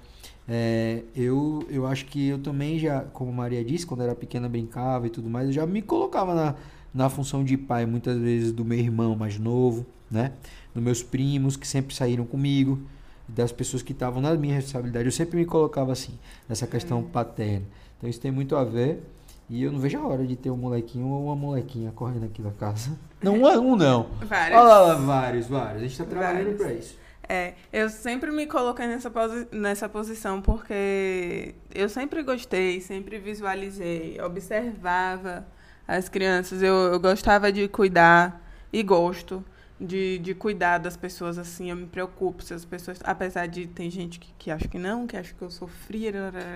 [0.49, 5.07] é, eu, eu acho que eu também já, como Maria disse, quando era pequena brincava
[5.07, 6.55] e tudo mais, eu já me colocava na,
[6.95, 10.33] na função de pai, muitas vezes do meu irmão mais novo, né?
[10.73, 12.79] Dos meus primos que sempre saíram comigo,
[13.27, 15.07] das pessoas que estavam na minha responsabilidade.
[15.07, 16.17] Eu sempre me colocava assim,
[16.49, 17.67] nessa questão paterna.
[17.99, 19.03] Então isso tem muito a ver.
[19.49, 22.43] E eu não vejo a hora de ter um molequinho ou uma molequinha correndo aqui
[22.43, 22.99] na casa.
[23.23, 24.07] Não, um, um não.
[24.27, 24.61] Vários.
[24.61, 25.83] Olha lá, vários, vários.
[25.83, 26.97] A gente tá trabalhando pra isso.
[27.29, 34.21] É, eu sempre me coloquei nessa, posi nessa posição porque eu sempre gostei, sempre visualizei,
[34.21, 35.47] observava
[35.89, 36.63] as crianças.
[36.63, 38.41] Eu, eu gostava de cuidar
[38.73, 39.45] e gosto
[39.79, 41.71] de, de cuidar das pessoas assim.
[41.71, 42.99] Eu me preocupo se as pessoas.
[43.05, 46.13] Apesar de tem gente que, que acha que não, que acha que eu sou fria.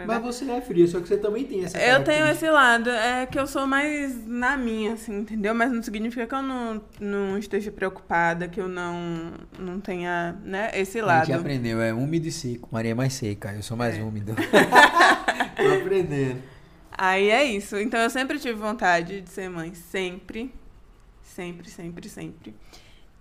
[0.07, 3.27] Mas você é fria, só que você também tem essa Eu tenho esse lado, é
[3.27, 5.55] que eu sou mais na minha, assim, entendeu?
[5.55, 10.71] Mas não significa que eu não, não esteja preocupada, que eu não, não tenha, né,
[10.75, 11.27] esse A lado.
[11.27, 12.69] gente aprendeu, é úmido e seco.
[12.73, 14.03] Maria é mais seca, eu sou mais É.
[14.03, 14.35] úmido.
[15.57, 16.43] Tô aprendendo.
[16.97, 17.77] Aí é isso.
[17.79, 20.53] Então eu sempre tive vontade de ser mãe, sempre.
[21.23, 22.55] Sempre, sempre, sempre.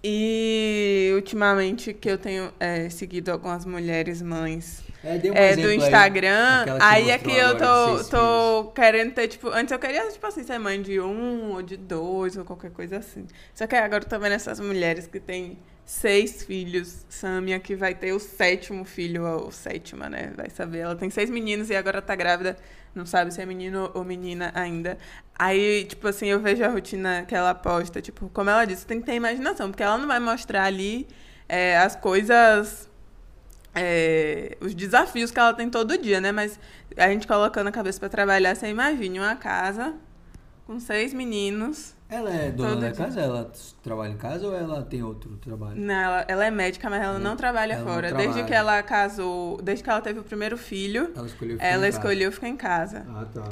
[0.03, 5.77] E ultimamente que eu tenho é, seguido algumas mulheres mães É, um é, do aí.
[5.77, 10.25] Instagram, que aí é que eu tô, tô querendo ter, tipo, antes eu queria, tipo
[10.27, 13.25] assim, ser mãe de um ou de dois ou qualquer coisa assim.
[13.53, 17.95] Só que agora eu tô vendo essas mulheres que têm seis filhos, Samia que vai
[17.95, 20.79] ter o sétimo filho, ou sétima, né, vai saber.
[20.79, 22.57] Ela tem seis meninos e agora tá grávida,
[22.93, 24.97] não sabe se é menino ou menina ainda.
[25.33, 28.99] Aí, tipo assim, eu vejo a rotina que ela posta, tipo, como ela disse, tem
[28.99, 31.07] que ter imaginação, porque ela não vai mostrar ali
[31.47, 32.88] é, as coisas
[33.75, 36.31] é, os desafios que ela tem todo dia, né?
[36.31, 36.59] Mas
[36.97, 39.93] a gente colocando a cabeça pra trabalhar, você imagine uma casa
[40.65, 41.95] com seis meninos.
[42.09, 43.05] Ela é dona da dia.
[43.05, 43.19] casa?
[43.21, 43.51] Ela
[43.83, 45.75] trabalha em casa ou ela tem outro trabalho?
[45.79, 48.07] Não, ela, ela é médica, mas ela não trabalha Ela não fora.
[48.07, 48.29] trabalha.
[48.29, 51.87] Desde que ela casou, desde que ela teve o primeiro filho, Ela escolheu ficar ela
[51.87, 51.97] em casa.
[51.99, 53.05] escolheu ficar em casa.
[53.09, 53.43] Ah, tá.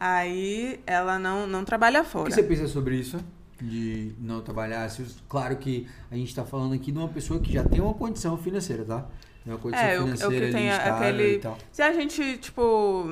[0.00, 2.28] Aí ela não, não trabalha O fora.
[2.28, 3.18] que você pensa sobre isso?
[3.60, 4.86] De não trabalhar?
[5.28, 8.36] Claro que a gente tá falando aqui de uma pessoa que já tem uma condição
[8.36, 9.06] financeira, tá?
[9.46, 11.58] Tem uma condição É, o- o que financeira ali, tem estável aquele- e tal.
[11.70, 13.06] Se a gente, tipo.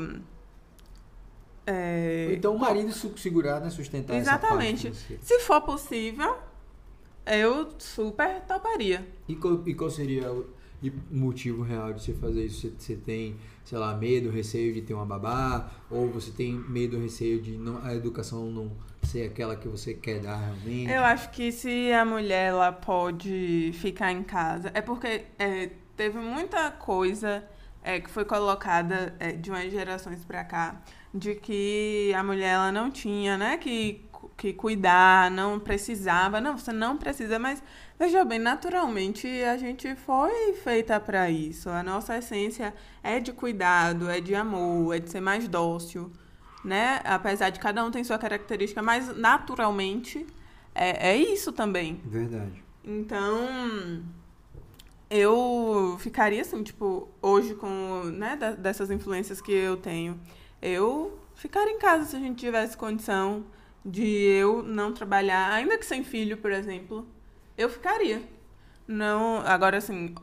[1.67, 3.71] é, Então o marido segurar, né?
[3.71, 4.83] Sustentar Exatamente.
[4.83, 5.23] financeira.
[5.23, 6.37] Se for possível,
[7.27, 9.07] eu super toparia.
[9.29, 10.53] E qual, e qual seria o
[11.11, 12.61] o motivo real de você fazer isso?
[12.61, 15.71] Você, você tem, sei lá, medo, receio de ter uma babá?
[15.91, 18.71] Ou você tem medo, receio de não, a educação não
[19.03, 20.91] ser aquela que você quer dar realmente?
[20.93, 26.19] Eu acho que se a mulher ela pode ficar em casa, é porque é, teve
[26.19, 27.45] muita coisa
[27.83, 30.81] é, que foi colocada é, de umas gerações pra cá,
[31.13, 34.05] de que a mulher ela não tinha, né, que,
[34.37, 36.41] que cuidar, não precisava.
[36.41, 37.63] Não, você não precisa, mas
[37.99, 41.69] veja bem, naturalmente a gente foi feita pra isso.
[41.69, 46.11] A nossa essência é de cuidado, é de amor, é de ser mais dócil
[46.65, 47.01] né?
[47.05, 50.27] Apesar de cada um tem sua característica, mas naturalmente
[50.75, 52.01] é, é isso também.
[52.05, 52.65] Verdade.
[52.83, 54.03] Então,
[55.15, 60.21] eu ficaria assim, tipo, hoje com, né, dessas influências que eu tenho,
[60.61, 63.45] eu ficaria em casa se a gente tivesse condição
[63.85, 67.07] de eu não trabalhar, ainda que sem filho, por exemplo,
[67.57, 68.23] eu ficaria.
[68.89, 70.15] Não, agora assim,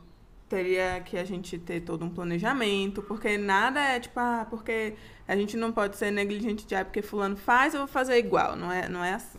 [0.46, 4.94] teria que a gente ter todo um planejamento, porque nada é tipo, ah, porque
[5.26, 8.56] a gente não pode ser negligente de ah, porque fulano faz, eu vou fazer igual,
[8.56, 9.38] não é, não é assim.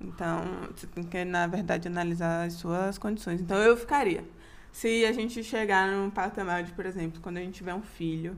[0.00, 0.44] Então,
[0.74, 3.40] você tem que, na verdade, analisar as suas condições.
[3.40, 4.24] Então, eu ficaria.
[4.76, 8.36] Se a gente chegar num patamar de, por exemplo, quando a gente tiver um filho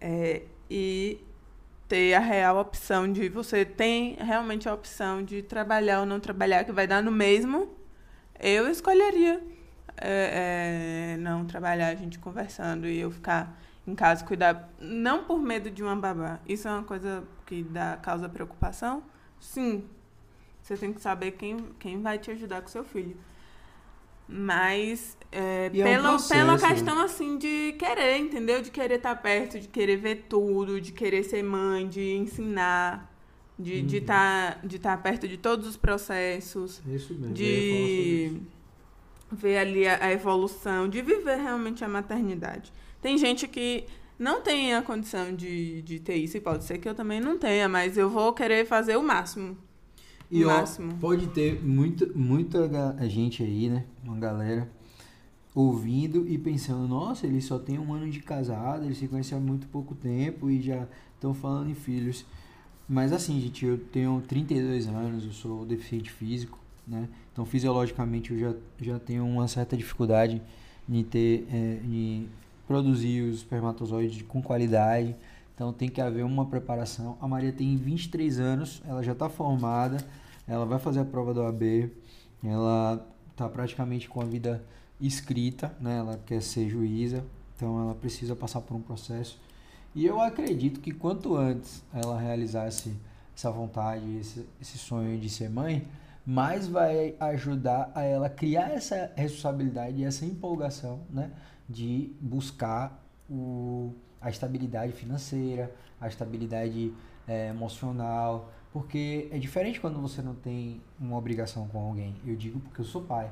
[0.00, 1.20] é, e
[1.88, 6.62] ter a real opção de você tem realmente a opção de trabalhar ou não trabalhar,
[6.62, 7.76] que vai dar no mesmo,
[8.38, 9.42] eu escolheria
[9.96, 15.40] é, é, não trabalhar, a gente conversando e eu ficar em casa cuidar, não por
[15.40, 16.38] medo de uma babá.
[16.46, 19.02] Isso é uma coisa que dá causa preocupação?
[19.40, 19.84] Sim.
[20.62, 23.16] Você tem que saber quem, quem vai te ajudar com seu filho.
[24.30, 26.58] Mas é, E é um pela, pela né?
[26.58, 28.62] questão assim de querer, entendeu?
[28.62, 33.10] De querer estar perto, de querer ver tudo, de querer ser mãe, de ensinar,
[33.58, 34.02] de de Uhum.
[34.02, 37.34] estar de tá perto de todos os processos É isso mesmo.
[37.34, 38.40] de
[39.30, 42.72] ver ali a, a evolução, de viver realmente a maternidade.
[43.00, 43.84] Tem gente que
[44.18, 47.38] não tem a condição de, de ter isso, e pode ser que eu também não
[47.38, 49.56] tenha, mas eu vou querer fazer o máximo.
[50.30, 50.50] E ó,
[51.00, 53.84] pode ter muita, muita ga- gente aí, né?
[54.04, 54.70] Uma galera
[55.54, 59.40] ouvindo e pensando, nossa, eles só têm um ano de casado, eles se conhecem há
[59.40, 62.24] muito pouco tempo e já estão falando em filhos.
[62.88, 67.08] Mas assim, gente, eu tenho 32 anos, eu sou deficiente físico, né?
[67.32, 70.40] Então, fisiologicamente, eu já, já tenho uma certa dificuldade
[70.88, 72.28] em ter, é, em
[72.66, 75.16] produzir os espermatozoides com qualidade.
[75.60, 77.18] Então, tem que haver uma preparação.
[77.20, 79.98] A Maria tem 23 anos, ela já está formada,
[80.48, 81.92] ela vai fazer a prova do AB,
[82.42, 84.64] ela está praticamente com a vida
[84.98, 85.98] escrita, né?
[85.98, 87.22] Ela quer ser juíza,
[87.54, 89.38] então ela precisa passar por um processo.
[89.94, 92.96] E eu acredito que quanto antes ela realizasse
[93.36, 95.86] essa vontade, esse, esse sonho de ser mãe,
[96.24, 101.30] mais vai ajudar a ela criar essa responsabilidade e essa empolgação, né?
[101.68, 106.92] De buscar o, a estabilidade financeira, a estabilidade
[107.26, 112.14] é, emocional, porque é diferente quando você não tem uma obrigação com alguém.
[112.26, 113.30] Eu digo porque eu sou pai.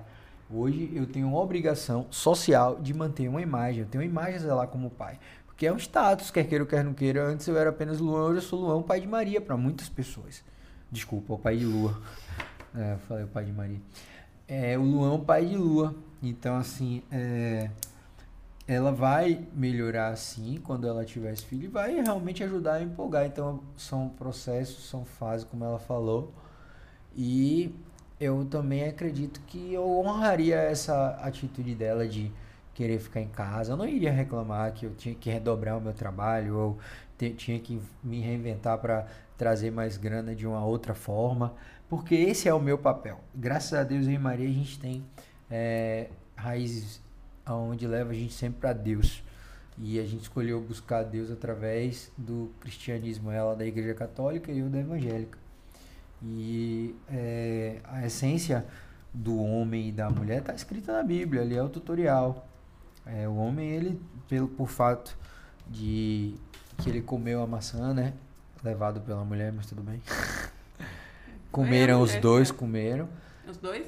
[0.50, 3.82] Hoje eu tenho uma obrigação social de manter uma imagem.
[3.82, 5.18] Eu tenho imagem lá como pai.
[5.46, 7.26] Porque é um status, quer queira ou quer não queira.
[7.26, 10.42] Antes eu era apenas Luan, hoje eu sou Luan, pai de Maria para muitas pessoas.
[10.90, 12.00] Desculpa, o pai de Lua.
[12.74, 13.80] É, falei o pai de Maria.
[14.46, 15.94] É, o Luan o pai de Lua.
[16.22, 17.70] Então, assim, é,
[18.68, 23.24] ela vai melhorar sim quando ela tiver esse filho e vai realmente ajudar a empolgar.
[23.24, 26.34] Então, são processos, são fases, como ela falou.
[27.16, 27.74] E
[28.20, 32.30] eu também acredito que eu honraria essa atitude dela de
[32.74, 33.72] querer ficar em casa.
[33.72, 36.78] Eu não iria reclamar que eu tinha que redobrar o meu trabalho ou
[37.38, 39.06] tinha que me reinventar para
[39.38, 41.54] trazer mais grana de uma outra forma,
[41.88, 43.18] porque esse é o meu papel.
[43.34, 45.04] Graças a Deus, eu e Maria, a gente tem
[45.50, 47.00] é, raízes
[47.48, 49.22] aonde leva a gente sempre para Deus.
[49.78, 54.68] E a gente escolheu buscar Deus através do cristianismo, ela da igreja católica e eu
[54.68, 55.38] da evangélica.
[56.22, 58.66] E é, a essência
[59.14, 62.46] do homem e da mulher está escrita na Bíblia, ali é o tutorial.
[63.06, 65.16] É, o homem, ele, pelo, por fato
[65.68, 66.34] de
[66.78, 68.12] que ele comeu a maçã, né?
[68.62, 70.02] Levado pela mulher, mas tudo bem.
[71.50, 73.08] comeram, os dois comeram.
[73.48, 73.86] Os dois?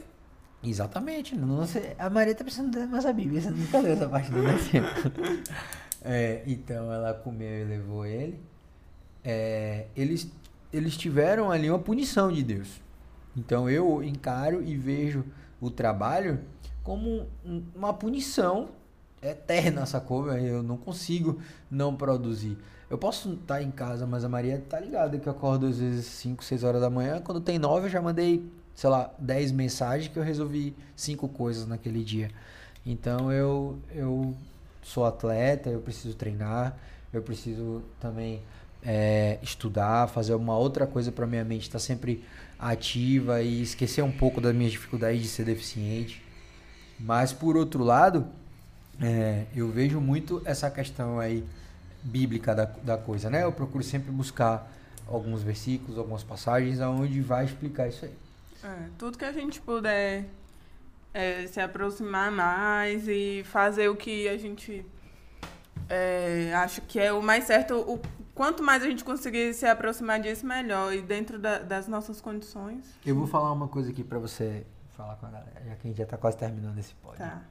[0.62, 1.34] Exatamente.
[1.34, 4.42] Não sei, a Maria tá precisando mais a Bíblia, você nunca leu essa parte do
[4.42, 5.12] nascimento.
[6.02, 8.38] é, então ela comeu e levou ele.
[9.24, 10.30] É, eles,
[10.72, 12.80] eles tiveram ali uma punição de Deus.
[13.36, 15.24] Então eu encaro e vejo
[15.60, 16.40] o trabalho
[16.82, 17.26] como
[17.74, 18.70] uma punição
[19.22, 20.32] eterna, sacou?
[20.32, 22.58] Eu não consigo não produzir.
[22.88, 26.06] Eu posso estar em casa, mas a Maria tá ligada que eu acordo às vezes
[26.06, 27.20] 5, 6 horas da manhã.
[27.20, 31.66] Quando tem 9, eu já mandei sei lá, 10 mensagens que eu resolvi cinco coisas
[31.66, 32.30] naquele dia.
[32.84, 34.34] Então eu, eu
[34.82, 36.76] sou atleta, eu preciso treinar,
[37.12, 38.40] eu preciso também
[38.82, 42.24] é, estudar, fazer uma outra coisa para minha mente estar tá sempre
[42.58, 46.22] ativa e esquecer um pouco das minhas dificuldades de ser deficiente.
[46.98, 48.26] Mas por outro lado,
[49.00, 51.44] é, eu vejo muito essa questão aí
[52.02, 53.44] bíblica da, da coisa, né?
[53.44, 54.70] Eu procuro sempre buscar
[55.06, 58.12] alguns versículos, algumas passagens aonde vai explicar isso aí.
[58.62, 60.26] É, tudo que a gente puder
[61.12, 64.84] é, se aproximar mais e fazer o que a gente
[65.88, 67.74] é, acha que é o mais certo.
[67.74, 68.00] O,
[68.34, 70.94] quanto mais a gente conseguir se aproximar disso, melhor.
[70.94, 72.84] E dentro da, das nossas condições.
[73.04, 74.64] Eu vou falar uma coisa aqui para você
[74.96, 77.18] falar com a galera, já que a gente já tá quase terminando esse pódio.
[77.18, 77.42] Tá.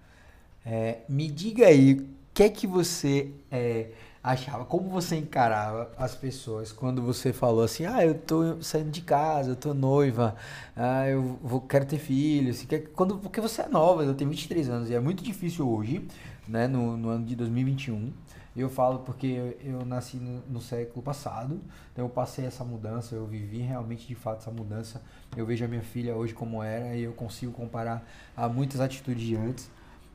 [0.66, 3.90] É, me diga aí, o que é que você é,
[4.24, 4.66] achava?
[4.66, 9.52] Como você encarava as pessoas quando você falou assim, ah, eu tô saindo de casa,
[9.52, 10.36] eu tô noiva,
[10.76, 14.90] ah, eu vou, quero ter filhos, quando, porque você é nova, eu tenho 23 anos
[14.90, 16.06] e é muito difícil hoje,
[16.48, 18.12] né, no, no ano de 2021,
[18.56, 23.16] eu falo porque eu, eu nasci no, no, século passado, então eu passei essa mudança,
[23.16, 25.02] eu vivi realmente de fato essa mudança.
[25.38, 28.06] Eu vejo a minha filha hoje como era e eu consigo comparar
[28.36, 29.70] a muitas atitudes de antes.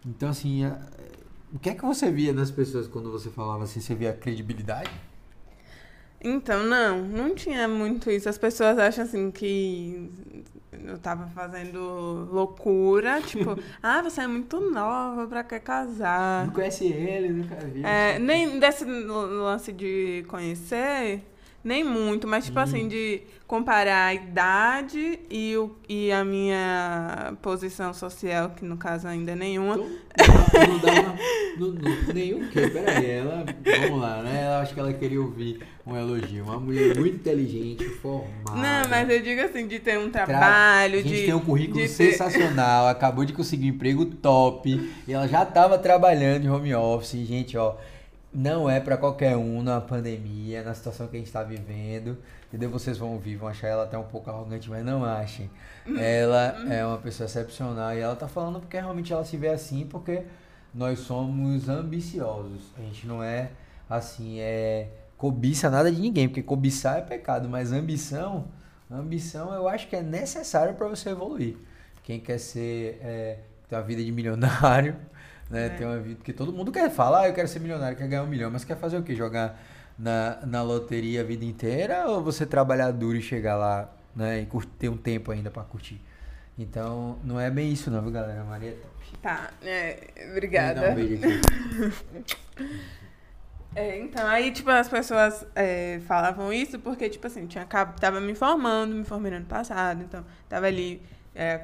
[0.05, 0.65] Então, assim,
[1.55, 3.81] o que é que você via das pessoas quando você falava assim?
[3.81, 4.91] Você via credibilidade?
[6.21, 8.29] Então, não, não tinha muito isso.
[8.29, 10.11] As pessoas acham assim que
[10.85, 16.47] eu tava fazendo loucura, tipo, ah, você é muito nova, pra que casar?
[16.47, 17.87] Não conhece ele, nunca viu.
[17.87, 21.23] É, nem desse lance de conhecer,
[21.63, 22.81] nem muito, mas tipo assim, hum.
[22.81, 29.07] assim, de comparar a idade e, o, e a minha posição social, que no caso
[29.07, 29.75] ainda é nenhuma.
[29.75, 31.17] Então, não dá uma,
[31.59, 34.43] não, não, nenhum que, peraí, ela, vamos lá, né?
[34.45, 36.45] Ela acho que ela queria ouvir um elogio.
[36.45, 38.57] Uma mulher muito inteligente, formada.
[38.57, 41.25] Não, mas eu digo assim, de ter um trabalho, a gente de...
[41.25, 42.91] tem um currículo sensacional, ter...
[42.91, 47.57] acabou de conseguir um emprego top, e ela já estava trabalhando em home office, gente,
[47.57, 47.77] ó
[48.35, 52.19] não é para qualquer um na pandemia, na situação que a gente está vivendo.
[52.49, 52.71] Entendeu?
[52.71, 55.51] Vocês vão ouvir, vão achar ela até um pouco arrogante, mas não achem.
[55.99, 59.87] Ela é uma pessoa excepcional e ela tá falando porque realmente ela se vê assim,
[59.87, 60.23] porque
[60.75, 62.63] nós somos ambiciosos.
[62.77, 63.51] A gente não é
[63.89, 68.47] assim, é cobiça nada de ninguém, porque cobiçar é pecado, mas ambição,
[68.91, 71.57] ambição eu acho que é necessário para você evoluir.
[72.03, 73.39] Quem quer ser, é,
[73.69, 74.97] ter uma vida de milionário,
[75.49, 75.67] né?
[75.67, 75.69] É.
[75.71, 76.17] Ter uma vida.
[76.17, 78.65] Porque todo mundo quer falar, ah, eu quero ser milionário, quer ganhar um milhão, mas
[78.65, 79.15] quer fazer o quê?
[79.15, 79.59] Jogar
[79.99, 84.41] na, na loteria a vida inteira ou você trabalhar duro e chegar lá né?
[84.43, 86.01] e ter um tempo ainda para curtir?
[86.59, 88.45] Então, não é bem isso, não, viu, galera?
[88.45, 88.77] Maria.
[89.23, 90.91] Tá, é, obrigada.
[90.91, 92.37] um beijo aqui.
[93.77, 98.33] É, então, aí, tipo, as pessoas é, falavam isso porque, tipo assim, tinha, tava me
[98.35, 101.03] formando, me formei no ano passado, então, tava ali,
[101.35, 101.61] é,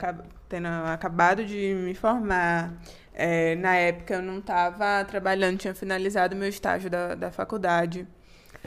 [0.49, 2.75] tendo acabado de me formar.
[3.15, 8.07] É, na época, eu não tava trabalhando, tinha finalizado meu estágio da, da faculdade.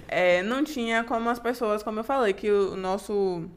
[0.08, 3.50] É, não tinha como as pessoas, como eu falei, que o, o nosso.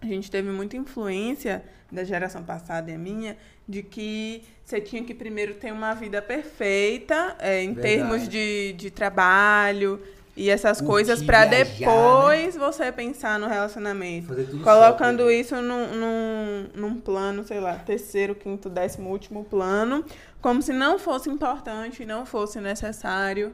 [0.00, 3.36] A gente teve muita influência da geração passada e a minha,
[3.68, 7.96] de que você tinha que primeiro ter uma vida perfeita é, em Verdade.
[7.96, 10.00] termos de, de trabalho
[10.34, 12.60] e essas coisas para depois né?
[12.60, 14.34] você pensar no relacionamento.
[14.64, 20.02] Colocando certo, isso num, num, num plano, sei lá, terceiro, quinto, décimo, último plano,
[20.40, 23.52] como se não fosse importante, não fosse necessário.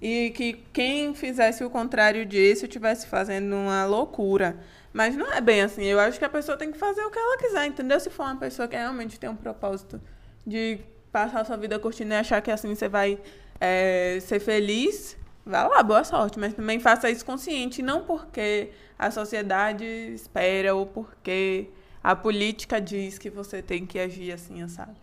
[0.00, 4.56] E que quem fizesse o contrário disso estivesse fazendo uma loucura.
[4.92, 5.84] Mas não é bem assim.
[5.84, 7.98] Eu acho que a pessoa tem que fazer o que ela quiser, entendeu?
[8.00, 10.00] Se for uma pessoa que realmente tem um propósito
[10.46, 10.80] de
[11.12, 13.18] passar a sua vida curtindo e achar que assim você vai
[13.60, 16.38] é, ser feliz, vá lá, boa sorte.
[16.38, 21.68] Mas também faça isso consciente, não porque a sociedade espera ou porque
[22.02, 24.96] a política diz que você tem que agir assim, sabe?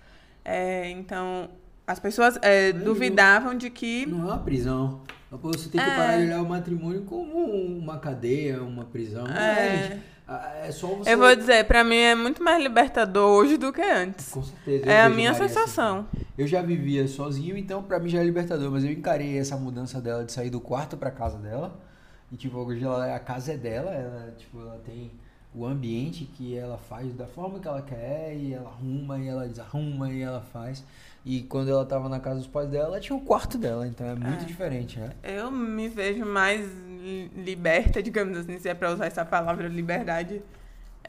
[0.44, 1.50] É, então,
[1.88, 4.06] as pessoas é, duvidavam de que.
[4.06, 5.02] Não é uma prisão.
[5.32, 5.96] Você tem que é.
[5.96, 9.26] parar de olhar o matrimônio como uma cadeia, uma prisão.
[9.28, 10.00] É.
[10.64, 11.14] é só você.
[11.14, 14.30] Eu vou dizer, pra mim é muito mais libertador hoje do que antes.
[14.30, 14.86] Com certeza.
[14.86, 16.08] É a minha Maria sensação.
[16.14, 16.26] Assim.
[16.38, 18.72] Eu já vivia sozinho, então pra mim já é libertador.
[18.72, 21.80] Mas eu encarei essa mudança dela de sair do quarto pra casa dela.
[22.32, 25.12] E tipo, hoje ela, a casa é dela, ela, tipo, ela tem
[25.56, 29.48] o ambiente que ela faz da forma que ela quer, e ela arruma, e ela
[29.48, 30.84] desarruma, e ela faz.
[31.24, 33.88] E quando ela tava na casa dos pais dela, ela tinha o um quarto dela,
[33.88, 34.46] então é muito é.
[34.46, 35.12] diferente, né?
[35.24, 36.70] Eu me vejo mais
[37.36, 40.42] liberta, digamos assim, se é pra usar essa palavra liberdade,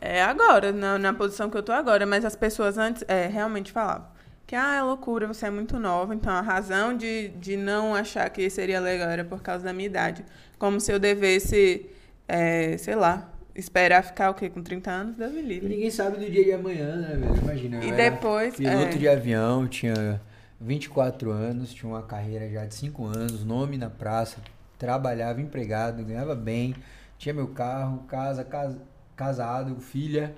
[0.01, 2.07] é agora, na, na posição que eu tô agora.
[2.07, 4.07] Mas as pessoas antes é, realmente falavam
[4.47, 8.31] que, ah, é loucura, você é muito nova, então a razão de, de não achar
[8.31, 10.25] que seria legal era por causa da minha idade.
[10.57, 11.91] Como se eu devesse,
[12.29, 14.51] é, sei lá, Esperar ficar o quê?
[14.51, 15.17] Com 30 anos?
[15.17, 15.69] Deus me livre.
[15.69, 17.37] Ninguém sabe do dia de amanhã, né, velho?
[17.37, 17.85] Imagina.
[17.85, 18.57] E depois.
[18.57, 18.99] Piloto é...
[18.99, 20.21] de avião, tinha
[20.61, 24.39] 24 anos, tinha uma carreira já de 5 anos, nome na praça,
[24.79, 26.75] trabalhava empregado, ganhava bem,
[27.17, 28.79] tinha meu carro, casa, casa
[29.17, 30.35] casado, filha.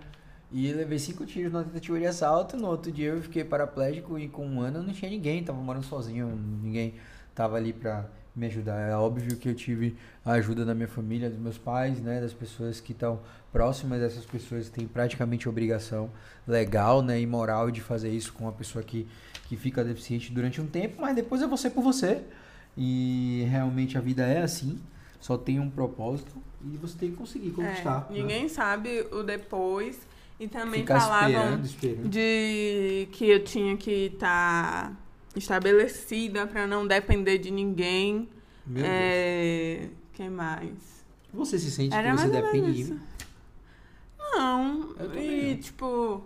[0.50, 2.56] E levei cinco tiros na tentativa de assalto.
[2.56, 5.84] No outro dia eu fiquei paraplégico e com um ano não tinha ninguém, tava morando
[5.84, 6.28] sozinho,
[6.62, 6.94] ninguém
[7.34, 8.06] tava ali pra
[8.39, 8.78] me ajudar.
[8.89, 12.32] É óbvio que eu tive a ajuda da minha família, dos meus pais, né, das
[12.32, 13.20] pessoas que estão
[13.53, 16.11] próximas dessas pessoas têm praticamente obrigação
[16.47, 19.07] legal, né, e moral de fazer isso com uma pessoa que
[19.49, 22.22] que fica deficiente durante um tempo, mas depois é você por você.
[22.76, 24.78] E realmente a vida é assim,
[25.18, 26.30] só tem um propósito
[26.62, 28.07] e você tem que conseguir conquistar.
[28.11, 28.49] É, ninguém né?
[28.49, 30.07] sabe o depois.
[30.41, 32.09] E também Ficar falavam esperando, esperando.
[32.09, 34.97] de que eu tinha que estar tá
[35.39, 38.28] estabelecida para não depender de ninguém.
[38.66, 39.76] Meu é...
[39.80, 39.91] Deus.
[40.12, 41.05] Quem mais?
[41.32, 42.99] Você se sente Era que você depende?
[44.18, 44.95] Não.
[45.14, 46.22] E, tipo,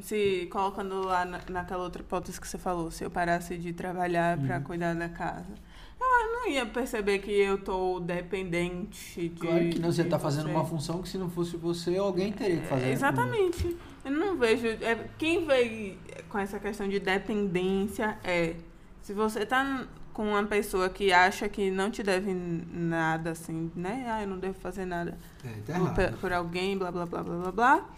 [0.00, 4.38] se colocando lá na, naquela outra hipótese que você falou, se eu parasse de trabalhar
[4.38, 4.46] uhum.
[4.46, 5.54] para cuidar da casa.
[6.00, 9.40] Eu não ia perceber que eu tô dependente de.
[9.40, 12.60] Claro que não, você tá fazendo uma função que se não fosse você, alguém teria
[12.60, 12.86] que fazer.
[12.86, 13.76] É, exatamente.
[14.04, 14.66] Eu não vejo.
[14.66, 15.98] É, quem veio
[16.28, 18.56] com essa questão de dependência é.
[19.02, 24.04] Se você tá com uma pessoa que acha que não te deve nada, assim, né?
[24.08, 27.36] Ah, eu não devo fazer nada é, tá por, por, alguém, blá, blá, blá, blá,
[27.36, 27.88] blá, blá.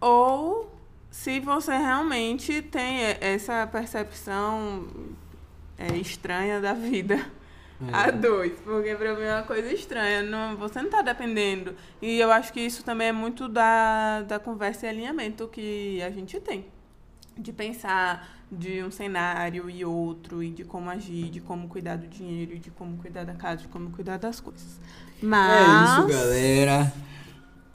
[0.00, 0.72] Ou
[1.10, 4.86] se você realmente tem essa percepção
[5.76, 7.24] é, estranha da vida.
[7.88, 7.94] É.
[7.94, 10.22] A dois, porque pra mim é uma coisa estranha.
[10.22, 11.74] Não, você não tá dependendo.
[12.02, 16.10] E eu acho que isso também é muito da, da conversa e alinhamento que a
[16.10, 16.66] gente tem.
[17.38, 22.06] De pensar de um cenário e outro, e de como agir, de como cuidar do
[22.06, 24.80] dinheiro, de como cuidar da casa, de como cuidar das coisas.
[25.22, 25.52] Mas...
[25.52, 26.92] É isso, galera.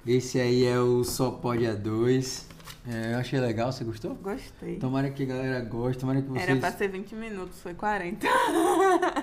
[0.05, 2.54] Esse aí é o Só Pode a 2.
[2.87, 4.13] É, eu achei legal, você gostou?
[4.15, 4.77] Gostei.
[4.77, 6.47] Tomara que a galera goste, tomara que vocês...
[6.47, 8.27] Era pra ser 20 minutos, foi 40.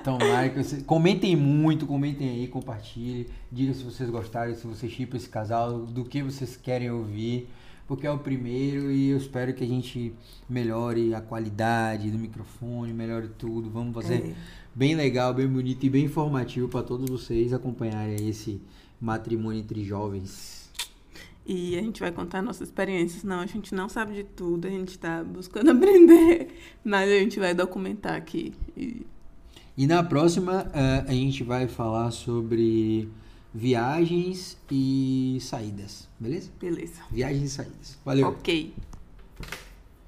[0.02, 0.82] Tomara que vocês...
[0.82, 3.26] Comentem muito, comentem aí, compartilhem.
[3.52, 7.48] Diga se vocês gostaram, se vocês chipam esse casal, do que vocês querem ouvir.
[7.86, 10.14] Porque é o primeiro e eu espero que a gente
[10.48, 13.70] melhore a qualidade do microfone, melhore tudo.
[13.70, 14.34] Vamos fazer é.
[14.74, 18.60] bem legal, bem bonito e bem informativo para todos vocês acompanharem esse
[19.00, 20.61] matrimônio entre jovens.
[21.44, 23.24] E a gente vai contar nossas experiências.
[23.24, 26.48] Não, a gente não sabe de tudo, a gente está buscando aprender,
[26.84, 28.52] mas a gente vai documentar aqui.
[28.76, 29.06] E,
[29.76, 33.08] e na próxima uh, a gente vai falar sobre
[33.54, 36.50] viagens e saídas, beleza?
[36.60, 37.02] Beleza.
[37.10, 37.98] Viagens e saídas.
[38.04, 38.28] Valeu.
[38.28, 38.72] Ok.